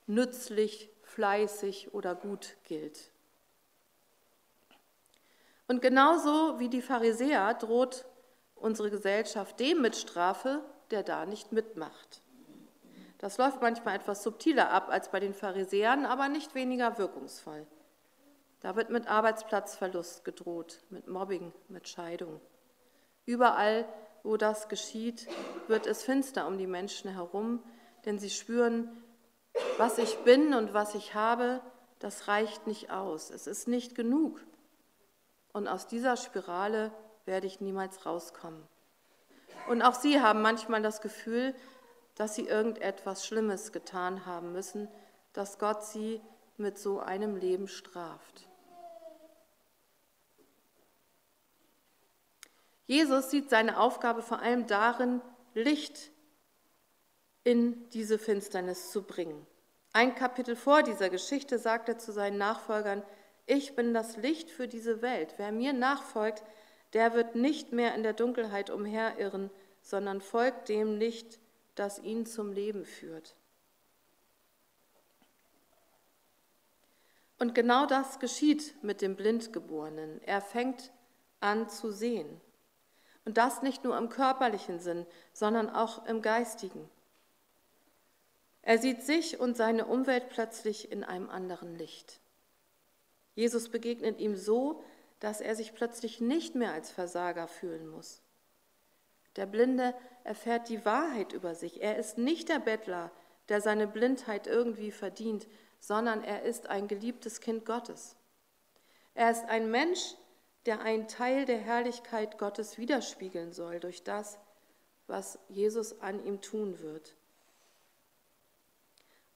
nützlich, 0.07 0.89
fleißig 1.03 1.93
oder 1.93 2.15
gut 2.15 2.57
gilt. 2.65 3.11
Und 5.67 5.81
genauso 5.81 6.59
wie 6.59 6.69
die 6.69 6.81
Pharisäer 6.81 7.53
droht 7.53 8.05
unsere 8.55 8.89
Gesellschaft 8.89 9.59
dem 9.59 9.81
mit 9.81 9.95
Strafe, 9.95 10.63
der 10.91 11.03
da 11.03 11.25
nicht 11.25 11.51
mitmacht. 11.51 12.21
Das 13.19 13.37
läuft 13.37 13.61
manchmal 13.61 13.95
etwas 13.95 14.23
subtiler 14.23 14.71
ab 14.71 14.89
als 14.89 15.09
bei 15.09 15.19
den 15.19 15.33
Pharisäern, 15.33 16.05
aber 16.05 16.29
nicht 16.29 16.55
weniger 16.55 16.97
wirkungsvoll. 16.97 17.67
Da 18.61 18.75
wird 18.75 18.89
mit 18.89 19.07
Arbeitsplatzverlust 19.07 20.25
gedroht, 20.25 20.81
mit 20.89 21.07
Mobbing, 21.07 21.53
mit 21.69 21.87
Scheidung. 21.87 22.41
Überall, 23.25 23.87
wo 24.23 24.37
das 24.37 24.67
geschieht, 24.67 25.27
wird 25.67 25.87
es 25.87 26.03
finster 26.03 26.45
um 26.47 26.57
die 26.57 26.67
Menschen 26.67 27.11
herum, 27.11 27.63
denn 28.05 28.19
sie 28.19 28.29
spüren, 28.29 28.89
was 29.77 29.97
ich 29.97 30.17
bin 30.19 30.53
und 30.53 30.73
was 30.73 30.95
ich 30.95 31.13
habe, 31.13 31.61
das 31.99 32.27
reicht 32.27 32.67
nicht 32.67 32.91
aus. 32.91 33.29
Es 33.29 33.47
ist 33.47 33.67
nicht 33.67 33.95
genug. 33.95 34.41
Und 35.53 35.67
aus 35.67 35.87
dieser 35.87 36.17
Spirale 36.17 36.91
werde 37.25 37.47
ich 37.47 37.61
niemals 37.61 38.05
rauskommen. 38.05 38.63
Und 39.67 39.81
auch 39.81 39.93
sie 39.93 40.21
haben 40.21 40.41
manchmal 40.41 40.81
das 40.81 41.01
Gefühl, 41.01 41.55
dass 42.15 42.35
sie 42.35 42.47
irgendetwas 42.47 43.25
Schlimmes 43.25 43.71
getan 43.71 44.25
haben 44.25 44.51
müssen, 44.51 44.89
dass 45.31 45.59
Gott 45.59 45.83
sie 45.85 46.21
mit 46.57 46.77
so 46.77 46.99
einem 46.99 47.37
Leben 47.37 47.67
straft. 47.67 48.48
Jesus 52.89 53.29
sieht 53.29 53.51
seine 53.51 53.79
Aufgabe 53.79 54.23
vor 54.23 54.39
allem 54.39 54.65
darin, 54.65 55.21
Licht 55.53 56.09
in 57.43 57.87
diese 57.91 58.17
Finsternis 58.17 58.89
zu 58.89 59.03
bringen. 59.03 59.45
Ein 59.93 60.15
Kapitel 60.15 60.55
vor 60.55 60.81
dieser 60.81 61.11
Geschichte 61.11 61.59
sagt 61.59 61.87
er 61.87 61.99
zu 61.99 62.11
seinen 62.11 62.39
Nachfolgern, 62.39 63.03
ich 63.45 63.75
bin 63.75 63.93
das 63.93 64.17
Licht 64.17 64.49
für 64.49 64.67
diese 64.67 65.03
Welt. 65.03 65.35
Wer 65.37 65.51
mir 65.51 65.71
nachfolgt, 65.71 66.41
der 66.93 67.13
wird 67.13 67.35
nicht 67.35 67.73
mehr 67.73 67.93
in 67.93 68.01
der 68.01 68.13
Dunkelheit 68.13 68.71
umherirren, 68.71 69.51
sondern 69.83 70.19
folgt 70.19 70.67
dem 70.67 70.97
Licht, 70.97 71.39
das 71.75 71.99
ihn 71.99 72.25
zum 72.25 72.51
Leben 72.51 72.85
führt. 72.85 73.35
Und 77.37 77.53
genau 77.53 77.85
das 77.85 78.17
geschieht 78.17 78.73
mit 78.81 79.03
dem 79.03 79.15
Blindgeborenen. 79.15 80.23
Er 80.23 80.41
fängt 80.41 80.91
an 81.39 81.69
zu 81.69 81.91
sehen. 81.91 82.41
Und 83.25 83.37
das 83.37 83.61
nicht 83.61 83.83
nur 83.83 83.97
im 83.97 84.09
körperlichen 84.09 84.79
Sinn, 84.79 85.05
sondern 85.33 85.69
auch 85.69 86.05
im 86.05 86.21
geistigen. 86.21 86.89
Er 88.61 88.77
sieht 88.77 89.03
sich 89.03 89.39
und 89.39 89.55
seine 89.55 89.85
Umwelt 89.85 90.29
plötzlich 90.29 90.91
in 90.91 91.03
einem 91.03 91.29
anderen 91.29 91.75
Licht. 91.75 92.19
Jesus 93.35 93.69
begegnet 93.69 94.19
ihm 94.19 94.35
so, 94.35 94.83
dass 95.19 95.41
er 95.41 95.55
sich 95.55 95.73
plötzlich 95.73 96.21
nicht 96.21 96.55
mehr 96.55 96.73
als 96.73 96.91
Versager 96.91 97.47
fühlen 97.47 97.87
muss. 97.87 98.21
Der 99.35 99.45
Blinde 99.45 99.93
erfährt 100.23 100.69
die 100.69 100.83
Wahrheit 100.85 101.33
über 101.33 101.55
sich. 101.55 101.81
Er 101.81 101.97
ist 101.97 102.17
nicht 102.17 102.49
der 102.49 102.59
Bettler, 102.59 103.11
der 103.47 103.61
seine 103.61 103.87
Blindheit 103.87 104.47
irgendwie 104.47 104.91
verdient, 104.91 105.47
sondern 105.79 106.23
er 106.23 106.43
ist 106.43 106.67
ein 106.67 106.87
geliebtes 106.87 107.39
Kind 107.39 107.65
Gottes. 107.65 108.15
Er 109.13 109.31
ist 109.31 109.45
ein 109.45 109.71
Mensch, 109.71 110.15
der 110.65 110.81
einen 110.81 111.07
Teil 111.07 111.45
der 111.45 111.57
Herrlichkeit 111.57 112.37
Gottes 112.37 112.77
widerspiegeln 112.77 113.53
soll 113.53 113.79
durch 113.79 114.03
das, 114.03 114.37
was 115.07 115.39
Jesus 115.47 116.01
an 116.01 116.23
ihm 116.23 116.41
tun 116.41 116.79
wird. 116.79 117.15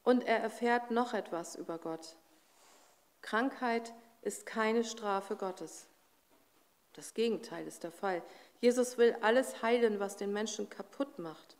Und 0.03 0.23
er 0.23 0.39
erfährt 0.39 0.91
noch 0.91 1.13
etwas 1.13 1.55
über 1.55 1.77
Gott. 1.77 2.17
Krankheit 3.21 3.93
ist 4.21 4.45
keine 4.45 4.83
Strafe 4.83 5.35
Gottes. 5.35 5.87
Das 6.93 7.13
Gegenteil 7.13 7.65
ist 7.65 7.83
der 7.83 7.91
Fall. 7.91 8.21
Jesus 8.59 8.97
will 8.97 9.15
alles 9.21 9.61
heilen, 9.61 9.99
was 9.99 10.17
den 10.17 10.31
Menschen 10.31 10.69
kaputt 10.69 11.19
macht. 11.19 11.57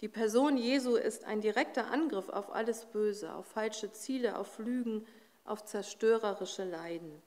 Die 0.00 0.08
Person 0.08 0.56
Jesu 0.56 0.96
ist 0.96 1.24
ein 1.24 1.40
direkter 1.40 1.90
Angriff 1.90 2.28
auf 2.28 2.52
alles 2.52 2.84
Böse, 2.86 3.34
auf 3.34 3.46
falsche 3.46 3.92
Ziele, 3.92 4.36
auf 4.36 4.58
Lügen, 4.58 5.06
auf 5.44 5.64
zerstörerische 5.64 6.64
Leiden. 6.64 7.22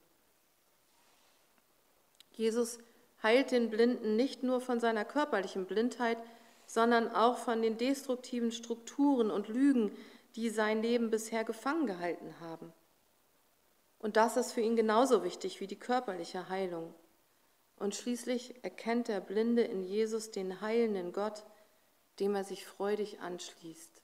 Jesus 2.34 2.80
heilt 3.24 3.52
den 3.52 3.70
Blinden 3.70 4.16
nicht 4.16 4.44
nur 4.44 4.62
von 4.62 4.80
seiner 4.80 5.06
körperlichen 5.06 5.66
Blindheit, 5.66 6.18
sondern 6.66 7.14
auch 7.14 7.38
von 7.38 7.62
den 7.62 7.78
destruktiven 7.78 8.52
Strukturen 8.52 9.30
und 9.30 9.48
Lügen, 9.48 9.92
die 10.36 10.50
sein 10.50 10.82
Leben 10.82 11.10
bisher 11.10 11.44
gefangen 11.44 11.86
gehalten 11.86 12.40
haben. 12.40 12.72
Und 14.00 14.18
das 14.18 14.38
ist 14.38 14.54
für 14.54 14.62
ihn 14.62 14.76
genauso 14.76 15.24
wichtig 15.24 15.60
wie 15.60 15.68
die 15.68 15.78
körperliche 15.78 16.50
Heilung. 16.50 16.94
Und 17.76 17.96
schließlich 17.96 18.64
erkennt 18.64 19.08
der 19.08 19.20
Blinde 19.20 19.64
in 19.64 19.84
Jesus 19.84 20.32
den 20.32 20.62
heilenden 20.62 21.14
Gott, 21.14 21.44
dem 22.20 22.36
er 22.36 22.44
sich 22.44 22.66
freudig 22.66 23.20
anschließt. 23.20 24.02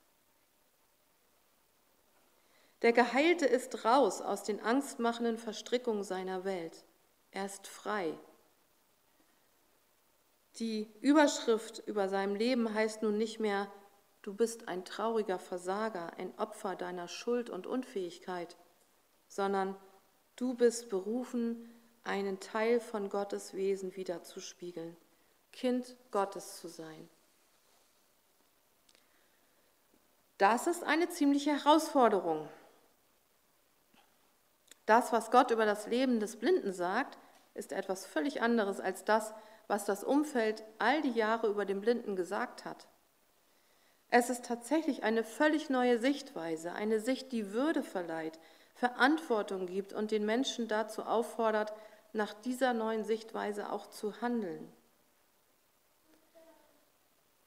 Der 2.84 2.94
Geheilte 2.94 3.46
ist 3.46 3.86
raus 3.86 4.22
aus 4.22 4.44
den 4.44 4.60
angstmachenden 4.60 5.38
Verstrickungen 5.38 6.04
seiner 6.04 6.44
Welt. 6.44 6.84
Er 7.38 7.46
ist 7.46 7.68
frei. 7.68 8.18
Die 10.58 10.92
Überschrift 11.02 11.84
über 11.86 12.10
seinem 12.10 12.34
Leben 12.34 12.74
heißt 12.74 13.04
nun 13.04 13.16
nicht 13.16 13.40
mehr, 13.40 13.72
du 14.24 14.34
bist 14.34 14.68
ein 14.68 14.84
trauriger 14.86 15.38
Versager, 15.38 16.14
ein 16.18 16.34
Opfer 16.40 16.76
deiner 16.76 17.08
Schuld 17.08 17.52
und 17.52 17.68
Unfähigkeit, 17.68 18.58
sondern 19.28 19.76
du 20.36 20.56
bist 20.56 20.90
berufen, 20.90 21.72
einen 22.04 22.40
Teil 22.40 22.80
von 22.80 23.08
Gottes 23.08 23.54
Wesen 23.54 23.96
wiederzuspiegeln, 23.96 24.98
Kind 25.52 25.96
Gottes 26.10 26.60
zu 26.60 26.68
sein. 26.68 27.08
Das 30.40 30.66
ist 30.66 30.84
eine 30.84 31.08
ziemliche 31.10 31.52
Herausforderung. 31.52 32.50
Das, 34.88 35.12
was 35.12 35.30
Gott 35.30 35.52
über 35.52 35.68
das 35.68 35.86
Leben 35.86 36.20
des 36.20 36.38
Blinden 36.38 36.74
sagt, 36.74 37.20
ist 37.58 37.74
etwas 37.74 38.06
völlig 38.06 38.42
anderes 38.42 38.80
als 38.80 39.04
das, 39.04 39.34
was 39.68 39.86
das 39.86 40.04
Umfeld 40.04 40.64
all 40.78 41.02
die 41.02 41.12
Jahre 41.12 41.48
über 41.48 41.66
den 41.66 41.82
Blinden 41.82 42.16
gesagt 42.16 42.66
hat. 42.66 42.88
Es 44.10 44.30
ist 44.30 44.46
tatsächlich 44.46 45.04
eine 45.04 45.24
völlig 45.24 45.70
neue 45.70 45.98
Sichtweise, 45.98 46.72
eine 46.72 47.00
Sicht, 47.00 47.32
die 47.34 47.52
Würde 47.52 47.84
verleiht, 47.84 48.40
Verantwortung 48.76 49.66
gibt 49.66 49.92
und 49.92 50.12
den 50.12 50.26
Menschen 50.26 50.68
dazu 50.68 51.04
auffordert, 51.04 51.74
nach 52.14 52.34
dieser 52.34 52.74
neuen 52.74 53.04
Sichtweise 53.04 53.72
auch 53.72 53.88
zu 53.88 54.22
handeln. 54.22 54.72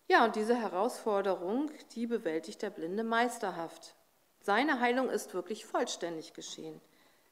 Ja, 0.09 0.25
und 0.25 0.37
diese 0.37 0.57
Herausforderung, 0.57 1.71
die 1.95 2.07
bewältigt 2.07 2.63
der 2.63 2.71
Blinde 2.71 3.05
meisterhaft. 3.05 3.95
Seine 4.41 4.81
Heilung 4.81 5.09
ist 5.09 5.35
wirklich 5.35 5.65
vollständig 5.65 6.35
geschehen. 6.35 6.81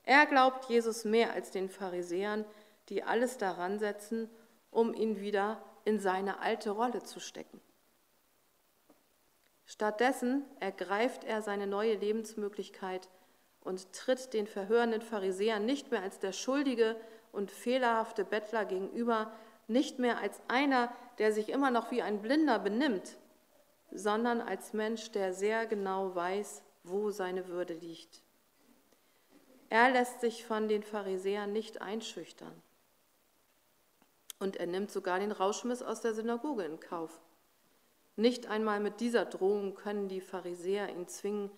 Er 0.04 0.26
glaubt 0.26 0.66
Jesus 0.70 1.04
mehr 1.04 1.32
als 1.32 1.50
den 1.50 1.68
Pharisäern, 1.68 2.44
die 2.88 3.02
alles 3.02 3.38
daran 3.38 3.78
setzen, 3.78 4.28
um 4.70 4.94
ihn 4.94 5.20
wieder 5.20 5.62
in 5.84 5.98
seine 5.98 6.40
alte 6.40 6.70
Rolle 6.70 7.02
zu 7.02 7.20
stecken. 7.20 7.60
Stattdessen 9.66 10.44
ergreift 10.60 11.24
er 11.24 11.42
seine 11.42 11.66
neue 11.66 11.94
Lebensmöglichkeit 11.94 13.08
und 13.60 13.92
tritt 13.92 14.32
den 14.32 14.46
verhörenden 14.46 15.02
Pharisäern 15.02 15.66
nicht 15.66 15.90
mehr 15.90 16.02
als 16.02 16.18
der 16.18 16.32
schuldige 16.32 16.96
und 17.32 17.50
fehlerhafte 17.50 18.24
Bettler 18.24 18.64
gegenüber, 18.64 19.30
nicht 19.66 19.98
mehr 19.98 20.18
als 20.20 20.40
einer, 20.48 20.90
der 21.18 21.32
sich 21.32 21.50
immer 21.50 21.70
noch 21.70 21.90
wie 21.90 22.00
ein 22.00 22.22
Blinder 22.22 22.58
benimmt, 22.58 23.18
sondern 23.90 24.40
als 24.40 24.72
Mensch, 24.72 25.10
der 25.10 25.34
sehr 25.34 25.66
genau 25.66 26.14
weiß, 26.14 26.62
wo 26.84 27.10
seine 27.10 27.48
Würde 27.48 27.74
liegt. 27.74 28.22
Er 29.68 29.90
lässt 29.90 30.22
sich 30.22 30.46
von 30.46 30.68
den 30.68 30.82
Pharisäern 30.82 31.52
nicht 31.52 31.82
einschüchtern. 31.82 32.62
Und 34.38 34.56
er 34.56 34.66
nimmt 34.66 34.90
sogar 34.90 35.18
den 35.18 35.32
Rauschmiss 35.32 35.82
aus 35.82 36.00
der 36.00 36.14
Synagoge 36.14 36.64
in 36.64 36.80
Kauf. 36.80 37.20
Nicht 38.16 38.46
einmal 38.46 38.80
mit 38.80 39.00
dieser 39.00 39.24
Drohung 39.24 39.74
können 39.74 40.08
die 40.08 40.20
Pharisäer 40.20 40.88
ihn 40.88 41.06
zwingen, 41.08 41.50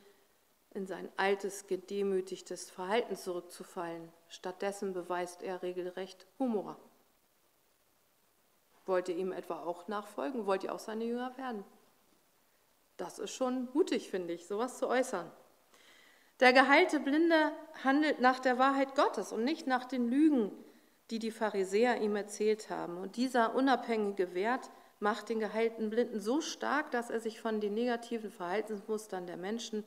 in 0.72 0.86
sein 0.86 1.08
altes, 1.16 1.66
gedemütigtes 1.66 2.70
Verhalten 2.70 3.16
zurückzufallen. 3.16 4.12
Stattdessen 4.28 4.92
beweist 4.92 5.42
er 5.42 5.62
regelrecht 5.62 6.26
Humor. 6.38 6.78
Wollt 8.86 9.08
ihr 9.08 9.16
ihm 9.16 9.32
etwa 9.32 9.62
auch 9.62 9.88
nachfolgen? 9.88 10.46
Wollt 10.46 10.64
ihr 10.64 10.74
auch 10.74 10.78
seine 10.78 11.04
Jünger 11.04 11.36
werden? 11.36 11.64
Das 12.96 13.18
ist 13.18 13.32
schon 13.32 13.68
mutig, 13.72 14.10
finde 14.10 14.34
ich, 14.34 14.46
sowas 14.46 14.78
zu 14.78 14.88
äußern. 14.88 15.30
Der 16.40 16.52
geheilte 16.52 17.00
Blinde 17.00 17.52
handelt 17.84 18.20
nach 18.20 18.40
der 18.40 18.58
Wahrheit 18.58 18.94
Gottes 18.94 19.32
und 19.32 19.44
nicht 19.44 19.66
nach 19.66 19.84
den 19.84 20.08
Lügen, 20.08 20.52
die 21.10 21.18
die 21.18 21.30
Pharisäer 21.30 22.00
ihm 22.00 22.16
erzählt 22.16 22.70
haben. 22.70 22.96
Und 22.96 23.16
dieser 23.16 23.54
unabhängige 23.54 24.34
Wert 24.34 24.70
macht 25.00 25.28
den 25.28 25.40
geheilten 25.40 25.90
Blinden 25.90 26.20
so 26.20 26.40
stark, 26.40 26.90
dass 26.90 27.10
er 27.10 27.20
sich 27.20 27.40
von 27.40 27.60
den 27.60 27.74
negativen 27.74 28.30
Verhaltensmustern 28.30 29.26
der 29.26 29.36
Menschen 29.36 29.84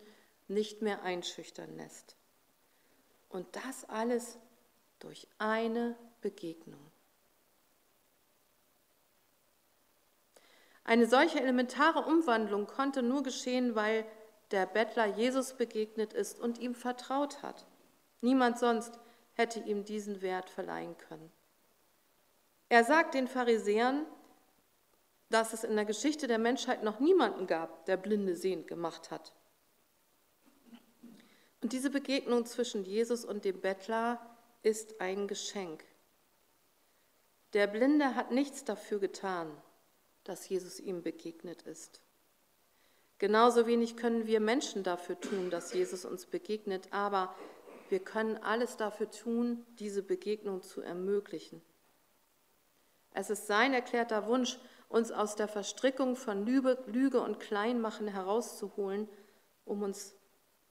nicht 0.47 0.81
mehr 0.81 1.03
einschüchtern 1.03 1.75
lässt. 1.77 2.15
Und 3.29 3.47
das 3.55 3.88
alles 3.89 4.38
durch 4.99 5.27
eine 5.38 5.95
Begegnung. 6.21 6.79
Eine 10.83 11.07
solche 11.07 11.39
elementare 11.39 12.05
Umwandlung 12.05 12.67
konnte 12.67 13.01
nur 13.01 13.23
geschehen, 13.23 13.75
weil 13.75 14.05
der 14.51 14.65
Bettler 14.65 15.05
Jesus 15.05 15.53
begegnet 15.53 16.13
ist 16.13 16.39
und 16.39 16.59
ihm 16.59 16.75
vertraut 16.75 17.41
hat. 17.41 17.65
Niemand 18.21 18.59
sonst 18.59 18.99
hätte 19.33 19.59
ihm 19.59 19.83
diesen 19.83 20.21
Wert 20.21 20.49
verleihen 20.49 20.97
können. 20.97 21.31
Er 22.69 22.83
sagt 22.83 23.13
den 23.13 23.27
Pharisäern, 23.27 24.05
dass 25.29 25.53
es 25.53 25.63
in 25.63 25.75
der 25.75 25.85
Geschichte 25.85 26.27
der 26.27 26.39
Menschheit 26.39 26.83
noch 26.83 26.99
niemanden 26.99 27.47
gab, 27.47 27.85
der 27.85 27.97
Blinde 27.97 28.35
sehend 28.35 28.67
gemacht 28.67 29.11
hat. 29.11 29.33
Und 31.61 31.73
diese 31.73 31.89
Begegnung 31.89 32.45
zwischen 32.45 32.83
Jesus 32.83 33.25
und 33.25 33.45
dem 33.45 33.61
Bettler 33.61 34.19
ist 34.63 34.99
ein 35.01 35.27
Geschenk. 35.27 35.83
Der 37.53 37.67
Blinde 37.67 38.15
hat 38.15 38.31
nichts 38.31 38.63
dafür 38.63 38.99
getan, 38.99 39.49
dass 40.23 40.49
Jesus 40.49 40.79
ihm 40.79 41.03
begegnet 41.03 41.61
ist. 41.63 42.01
Genauso 43.17 43.67
wenig 43.67 43.95
können 43.95 44.27
wir 44.27 44.39
Menschen 44.39 44.83
dafür 44.83 45.19
tun, 45.19 45.49
dass 45.49 45.73
Jesus 45.73 46.03
uns 46.03 46.25
begegnet, 46.25 46.89
aber 46.91 47.35
wir 47.93 47.99
können 47.99 48.38
alles 48.38 48.75
dafür 48.75 49.12
tun, 49.12 49.63
diese 49.77 50.01
Begegnung 50.01 50.63
zu 50.63 50.82
ermöglichen. 50.82 51.62
Es 53.13 53.29
ist 53.29 53.45
sein 53.45 53.71
erklärter 53.71 54.25
Wunsch, 54.25 54.58
uns 54.89 55.12
aus 55.12 55.36
der 55.36 55.47
Verstrickung 55.47 56.15
von 56.15 56.43
Lüge 56.43 57.21
und 57.21 57.39
Kleinmachen 57.39 58.08
herauszuholen, 58.08 59.08
um 59.63 59.84
uns 59.84 60.15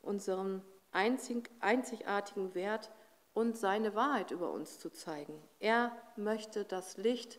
unseren 0.00 0.64
einzigartigen 0.90 2.56
Wert 2.56 2.90
und 3.34 3.56
seine 3.56 3.94
Wahrheit 3.94 4.32
über 4.32 4.50
uns 4.50 4.80
zu 4.80 4.90
zeigen. 4.90 5.40
Er 5.60 5.96
möchte 6.16 6.64
das 6.64 6.96
Licht 6.96 7.38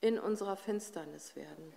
in 0.00 0.18
unserer 0.18 0.56
Finsternis 0.56 1.36
werden. 1.36 1.72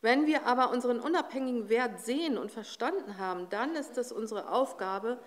Wenn 0.00 0.26
wir 0.26 0.46
aber 0.46 0.70
unseren 0.70 1.00
unabhängigen 1.00 1.68
Wert 1.68 2.00
sehen 2.00 2.38
und 2.38 2.52
verstanden 2.52 3.18
haben, 3.18 3.48
dann 3.50 3.74
ist 3.74 3.98
es 3.98 4.12
unsere 4.12 4.50
Aufgabe, 4.50 5.18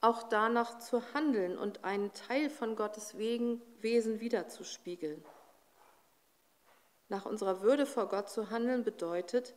auch 0.00 0.24
danach 0.24 0.78
zu 0.78 1.02
handeln 1.14 1.58
und 1.58 1.84
einen 1.84 2.12
Teil 2.12 2.50
von 2.50 2.76
Gottes 2.76 3.16
Wesen 3.18 4.20
wiederzuspiegeln. 4.20 5.24
Nach 7.08 7.26
unserer 7.26 7.62
Würde 7.62 7.86
vor 7.86 8.08
Gott 8.08 8.28
zu 8.28 8.50
handeln 8.50 8.84
bedeutet, 8.84 9.54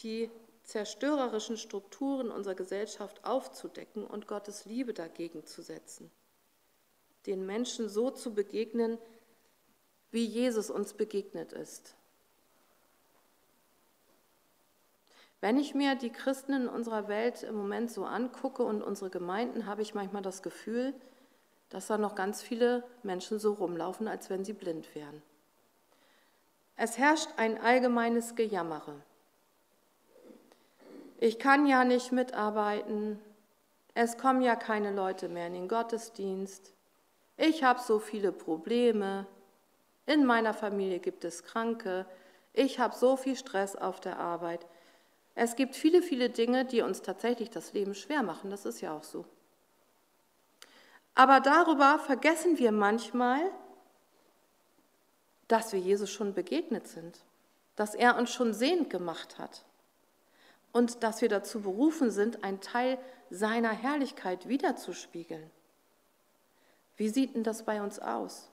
die 0.00 0.30
zerstörerischen 0.62 1.56
Strukturen 1.56 2.30
unserer 2.30 2.54
Gesellschaft 2.54 3.24
aufzudecken 3.24 4.04
und 4.04 4.26
Gottes 4.26 4.64
Liebe 4.64 4.92
dagegen 4.92 5.46
zu 5.46 5.62
setzen. 5.62 6.10
Den 7.26 7.46
Menschen 7.46 7.88
so 7.88 8.10
zu 8.10 8.34
begegnen, 8.34 8.98
wie 10.10 10.24
Jesus 10.24 10.70
uns 10.70 10.94
begegnet 10.94 11.52
ist. 11.52 11.95
Wenn 15.40 15.58
ich 15.58 15.74
mir 15.74 15.94
die 15.94 16.10
Christen 16.10 16.52
in 16.52 16.68
unserer 16.68 17.08
Welt 17.08 17.42
im 17.42 17.54
Moment 17.54 17.90
so 17.90 18.04
angucke 18.04 18.62
und 18.62 18.82
unsere 18.82 19.10
Gemeinden, 19.10 19.66
habe 19.66 19.82
ich 19.82 19.94
manchmal 19.94 20.22
das 20.22 20.42
Gefühl, 20.42 20.94
dass 21.68 21.88
da 21.88 21.98
noch 21.98 22.14
ganz 22.14 22.42
viele 22.42 22.84
Menschen 23.02 23.38
so 23.38 23.52
rumlaufen, 23.52 24.08
als 24.08 24.30
wenn 24.30 24.44
sie 24.44 24.52
blind 24.52 24.94
wären. 24.94 25.22
Es 26.76 26.98
herrscht 26.98 27.28
ein 27.36 27.60
allgemeines 27.60 28.34
Gejammere. 28.34 28.94
Ich 31.18 31.38
kann 31.38 31.66
ja 31.66 31.84
nicht 31.84 32.12
mitarbeiten. 32.12 33.18
Es 33.94 34.18
kommen 34.18 34.42
ja 34.42 34.56
keine 34.56 34.92
Leute 34.92 35.28
mehr 35.28 35.46
in 35.46 35.54
den 35.54 35.68
Gottesdienst. 35.68 36.74
Ich 37.38 37.64
habe 37.64 37.80
so 37.80 37.98
viele 37.98 38.32
Probleme. 38.32 39.26
In 40.04 40.26
meiner 40.26 40.52
Familie 40.52 40.98
gibt 40.98 41.24
es 41.24 41.42
Kranke. 41.42 42.06
Ich 42.52 42.78
habe 42.78 42.94
so 42.94 43.16
viel 43.16 43.36
Stress 43.36 43.74
auf 43.74 44.00
der 44.00 44.18
Arbeit. 44.18 44.66
Es 45.36 45.54
gibt 45.54 45.76
viele, 45.76 46.00
viele 46.02 46.30
Dinge, 46.30 46.64
die 46.64 46.80
uns 46.80 47.02
tatsächlich 47.02 47.50
das 47.50 47.74
Leben 47.74 47.94
schwer 47.94 48.22
machen. 48.22 48.50
Das 48.50 48.64
ist 48.64 48.80
ja 48.80 48.96
auch 48.96 49.04
so. 49.04 49.26
Aber 51.14 51.40
darüber 51.40 51.98
vergessen 51.98 52.58
wir 52.58 52.72
manchmal, 52.72 53.40
dass 55.46 55.72
wir 55.72 55.78
Jesus 55.78 56.10
schon 56.10 56.32
begegnet 56.32 56.88
sind, 56.88 57.20
dass 57.76 57.94
er 57.94 58.16
uns 58.16 58.32
schon 58.32 58.54
sehend 58.54 58.88
gemacht 58.88 59.38
hat 59.38 59.62
und 60.72 61.02
dass 61.02 61.20
wir 61.20 61.28
dazu 61.28 61.60
berufen 61.60 62.10
sind, 62.10 62.42
ein 62.42 62.62
Teil 62.62 62.98
seiner 63.28 63.70
Herrlichkeit 63.70 64.48
wiederzuspiegeln. 64.48 65.50
Wie 66.96 67.10
sieht 67.10 67.34
denn 67.34 67.44
das 67.44 67.64
bei 67.64 67.82
uns 67.82 67.98
aus? 67.98 68.48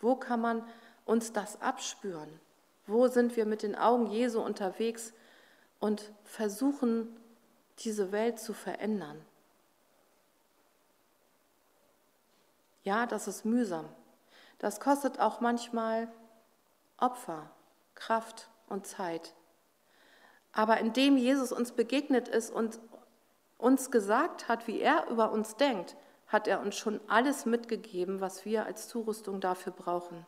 Wo 0.00 0.16
kann 0.16 0.40
man 0.40 0.64
uns 1.04 1.32
das 1.32 1.60
abspüren? 1.62 2.40
Wo 2.88 3.06
sind 3.06 3.36
wir 3.36 3.46
mit 3.46 3.62
den 3.62 3.76
Augen 3.76 4.06
Jesu 4.06 4.40
unterwegs 4.40 5.12
und 5.82 6.12
versuchen, 6.22 7.08
diese 7.80 8.12
Welt 8.12 8.38
zu 8.38 8.52
verändern. 8.52 9.20
Ja, 12.84 13.04
das 13.04 13.26
ist 13.26 13.44
mühsam. 13.44 13.88
Das 14.60 14.78
kostet 14.78 15.18
auch 15.18 15.40
manchmal 15.40 16.06
Opfer, 16.98 17.50
Kraft 17.96 18.48
und 18.68 18.86
Zeit. 18.86 19.34
Aber 20.52 20.78
indem 20.78 21.16
Jesus 21.16 21.50
uns 21.50 21.72
begegnet 21.72 22.28
ist 22.28 22.52
und 22.52 22.78
uns 23.58 23.90
gesagt 23.90 24.46
hat, 24.46 24.68
wie 24.68 24.78
er 24.78 25.08
über 25.08 25.32
uns 25.32 25.56
denkt, 25.56 25.96
hat 26.28 26.46
er 26.46 26.60
uns 26.60 26.76
schon 26.76 27.00
alles 27.08 27.44
mitgegeben, 27.44 28.20
was 28.20 28.44
wir 28.44 28.66
als 28.66 28.86
Zurüstung 28.86 29.40
dafür 29.40 29.72
brauchen. 29.72 30.24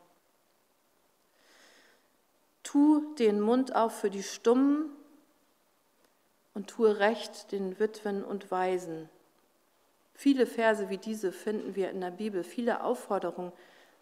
Tu 2.65 3.15
den 3.15 3.41
Mund 3.41 3.77
auf 3.77 4.01
für 4.01 4.11
die 4.11 4.25
Stummen 4.25 4.91
und 6.55 6.69
tue 6.69 6.99
Recht 6.99 7.53
den 7.53 7.79
Witwen 7.79 8.25
und 8.25 8.51
Waisen. 8.51 9.09
Viele 10.15 10.47
Verse 10.47 10.89
wie 10.89 10.99
diese 10.99 11.33
finden 11.33 11.75
wir 11.75 11.91
in 11.91 12.01
der 12.01 12.13
Bibel, 12.13 12.45
viele 12.45 12.83
Aufforderungen, 12.83 13.53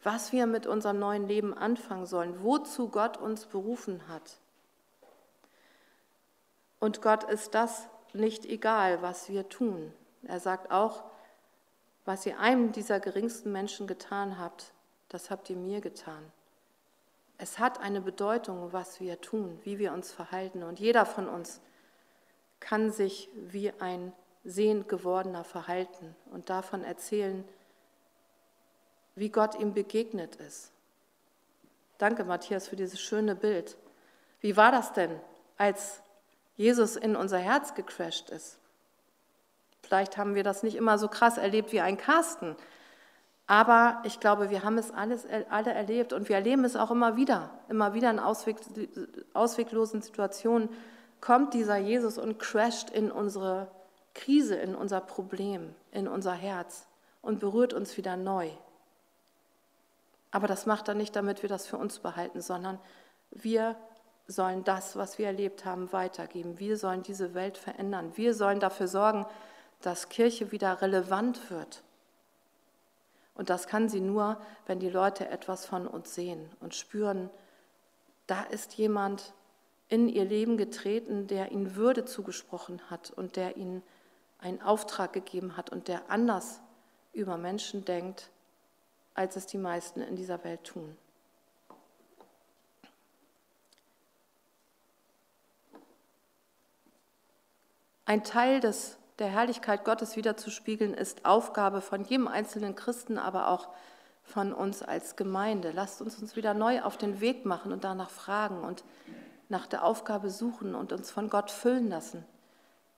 was 0.02 0.32
wir 0.32 0.46
mit 0.46 0.66
unserem 0.66 0.98
neuen 0.98 1.26
Leben 1.26 1.56
anfangen 1.56 2.06
sollen, 2.06 2.42
wozu 2.42 2.88
Gott 2.88 3.16
uns 3.16 3.46
berufen 3.46 4.08
hat. 4.08 4.38
Und 6.80 7.00
Gott 7.00 7.24
ist 7.24 7.54
das 7.54 7.86
nicht 8.12 8.44
egal, 8.44 9.00
was 9.00 9.28
wir 9.28 9.48
tun. 9.48 9.92
Er 10.24 10.40
sagt 10.40 10.70
auch, 10.70 11.04
was 12.04 12.26
ihr 12.26 12.38
einem 12.38 12.72
dieser 12.72 13.00
geringsten 13.00 13.52
Menschen 13.52 13.86
getan 13.86 14.38
habt, 14.38 14.72
das 15.08 15.30
habt 15.30 15.48
ihr 15.50 15.56
mir 15.56 15.80
getan. 15.80 16.22
Es 17.38 17.58
hat 17.58 17.80
eine 17.80 18.00
Bedeutung, 18.00 18.72
was 18.72 19.00
wir 19.00 19.20
tun, 19.20 19.58
wie 19.62 19.78
wir 19.78 19.92
uns 19.92 20.12
verhalten. 20.12 20.62
Und 20.62 20.80
jeder 20.80 21.06
von 21.06 21.28
uns 21.28 21.60
kann 22.62 22.90
sich 22.90 23.28
wie 23.34 23.72
ein 23.80 24.12
sehend 24.44 24.88
gewordener 24.88 25.44
verhalten 25.44 26.16
und 26.30 26.48
davon 26.48 26.84
erzählen, 26.84 27.44
wie 29.14 29.28
Gott 29.28 29.58
ihm 29.58 29.74
begegnet 29.74 30.36
ist. 30.36 30.72
Danke, 31.98 32.24
Matthias, 32.24 32.68
für 32.68 32.76
dieses 32.76 33.00
schöne 33.00 33.34
Bild. 33.34 33.76
Wie 34.40 34.56
war 34.56 34.72
das 34.72 34.92
denn, 34.92 35.10
als 35.58 36.00
Jesus 36.56 36.96
in 36.96 37.14
unser 37.14 37.38
Herz 37.38 37.74
gecrashed 37.74 38.30
ist? 38.30 38.58
Vielleicht 39.82 40.16
haben 40.16 40.34
wir 40.34 40.42
das 40.42 40.62
nicht 40.62 40.76
immer 40.76 40.98
so 40.98 41.08
krass 41.08 41.36
erlebt 41.36 41.72
wie 41.72 41.80
ein 41.80 41.98
Carsten, 41.98 42.56
aber 43.46 44.00
ich 44.04 44.20
glaube, 44.20 44.50
wir 44.50 44.62
haben 44.62 44.78
es 44.78 44.90
alles, 44.90 45.26
alle 45.50 45.72
erlebt 45.72 46.12
und 46.12 46.28
wir 46.28 46.36
erleben 46.36 46.64
es 46.64 46.76
auch 46.76 46.90
immer 46.90 47.16
wieder. 47.16 47.50
Immer 47.68 47.92
wieder 47.92 48.10
in 48.10 48.18
Ausweg, 48.18 48.56
ausweglosen 49.34 50.00
Situationen 50.00 50.70
kommt 51.22 51.54
dieser 51.54 51.78
Jesus 51.78 52.18
und 52.18 52.38
crasht 52.38 52.90
in 52.90 53.10
unsere 53.10 53.68
Krise, 54.12 54.56
in 54.56 54.74
unser 54.74 55.00
Problem, 55.00 55.74
in 55.92 56.06
unser 56.06 56.32
Herz 56.34 56.86
und 57.22 57.40
berührt 57.40 57.72
uns 57.72 57.96
wieder 57.96 58.16
neu. 58.16 58.50
Aber 60.32 60.48
das 60.48 60.66
macht 60.66 60.88
er 60.88 60.94
nicht, 60.94 61.14
damit 61.16 61.42
wir 61.42 61.48
das 61.48 61.66
für 61.66 61.78
uns 61.78 62.00
behalten, 62.00 62.42
sondern 62.42 62.78
wir 63.30 63.76
sollen 64.26 64.64
das, 64.64 64.96
was 64.96 65.18
wir 65.18 65.26
erlebt 65.26 65.64
haben, 65.64 65.92
weitergeben. 65.92 66.58
Wir 66.58 66.76
sollen 66.76 67.02
diese 67.02 67.34
Welt 67.34 67.56
verändern. 67.56 68.12
Wir 68.16 68.34
sollen 68.34 68.60
dafür 68.60 68.88
sorgen, 68.88 69.24
dass 69.80 70.08
Kirche 70.08 70.52
wieder 70.52 70.82
relevant 70.82 71.50
wird. 71.50 71.82
Und 73.34 73.48
das 73.48 73.66
kann 73.68 73.88
sie 73.88 74.00
nur, 74.00 74.40
wenn 74.66 74.80
die 74.80 74.90
Leute 74.90 75.28
etwas 75.28 75.66
von 75.66 75.86
uns 75.86 76.14
sehen 76.14 76.50
und 76.60 76.74
spüren, 76.74 77.30
da 78.26 78.42
ist 78.42 78.74
jemand 78.74 79.34
in 79.92 80.08
ihr 80.08 80.24
Leben 80.24 80.56
getreten, 80.56 81.26
der 81.26 81.52
ihnen 81.52 81.76
Würde 81.76 82.06
zugesprochen 82.06 82.80
hat 82.88 83.10
und 83.10 83.36
der 83.36 83.58
ihnen 83.58 83.82
einen 84.38 84.62
Auftrag 84.62 85.12
gegeben 85.12 85.58
hat 85.58 85.68
und 85.68 85.86
der 85.86 86.10
anders 86.10 86.62
über 87.12 87.36
Menschen 87.36 87.84
denkt, 87.84 88.30
als 89.12 89.36
es 89.36 89.44
die 89.44 89.58
meisten 89.58 90.00
in 90.00 90.16
dieser 90.16 90.42
Welt 90.44 90.64
tun. 90.64 90.96
Ein 98.06 98.24
Teil 98.24 98.60
des, 98.60 98.96
der 99.18 99.28
Herrlichkeit 99.28 99.84
Gottes 99.84 100.16
wiederzuspiegeln 100.16 100.94
ist 100.94 101.26
Aufgabe 101.26 101.82
von 101.82 102.02
jedem 102.02 102.28
einzelnen 102.28 102.74
Christen, 102.74 103.18
aber 103.18 103.48
auch 103.48 103.68
von 104.22 104.54
uns 104.54 104.82
als 104.82 105.16
Gemeinde. 105.16 105.70
Lasst 105.70 106.00
uns 106.00 106.18
uns 106.18 106.34
wieder 106.34 106.54
neu 106.54 106.80
auf 106.80 106.96
den 106.96 107.20
Weg 107.20 107.44
machen 107.44 107.72
und 107.72 107.84
danach 107.84 108.08
fragen 108.08 108.64
und 108.64 108.84
nach 109.52 109.66
der 109.66 109.84
Aufgabe 109.84 110.30
suchen 110.30 110.74
und 110.74 110.92
uns 110.94 111.10
von 111.10 111.28
Gott 111.28 111.50
füllen 111.50 111.90
lassen 111.90 112.24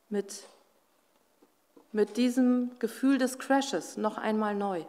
mit, 0.08 0.44
mit 1.90 2.16
diesem 2.16 2.78
Gefühl 2.78 3.18
des 3.18 3.40
Crashes 3.40 3.96
noch 3.96 4.18
einmal 4.18 4.54
neu. 4.54 4.84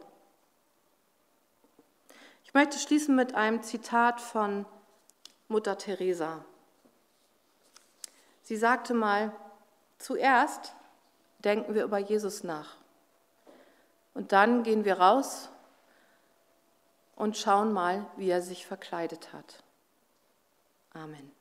Ich 2.44 2.54
möchte 2.54 2.78
schließen 2.78 3.16
mit 3.16 3.34
einem 3.34 3.64
Zitat 3.64 4.22
von 4.22 4.68
Mutter 5.48 5.76
Teresa. 5.76 6.46
Sie 8.44 8.58
sagte 8.58 8.94
mal, 8.94 9.34
zuerst 9.98 10.74
denken 11.40 11.74
wir 11.74 11.84
über 11.84 11.98
Jesus 11.98 12.44
nach 12.44 12.78
und 14.14 14.34
dann 14.34 14.62
gehen 14.62 14.86
wir 14.86 15.00
raus 15.00 15.50
und 17.16 17.38
schauen 17.38 17.74
mal, 17.74 18.06
wie 18.18 18.30
er 18.30 18.44
sich 18.44 18.68
verkleidet 18.68 19.34
hat. 19.34 19.64
Amen. 20.94 21.35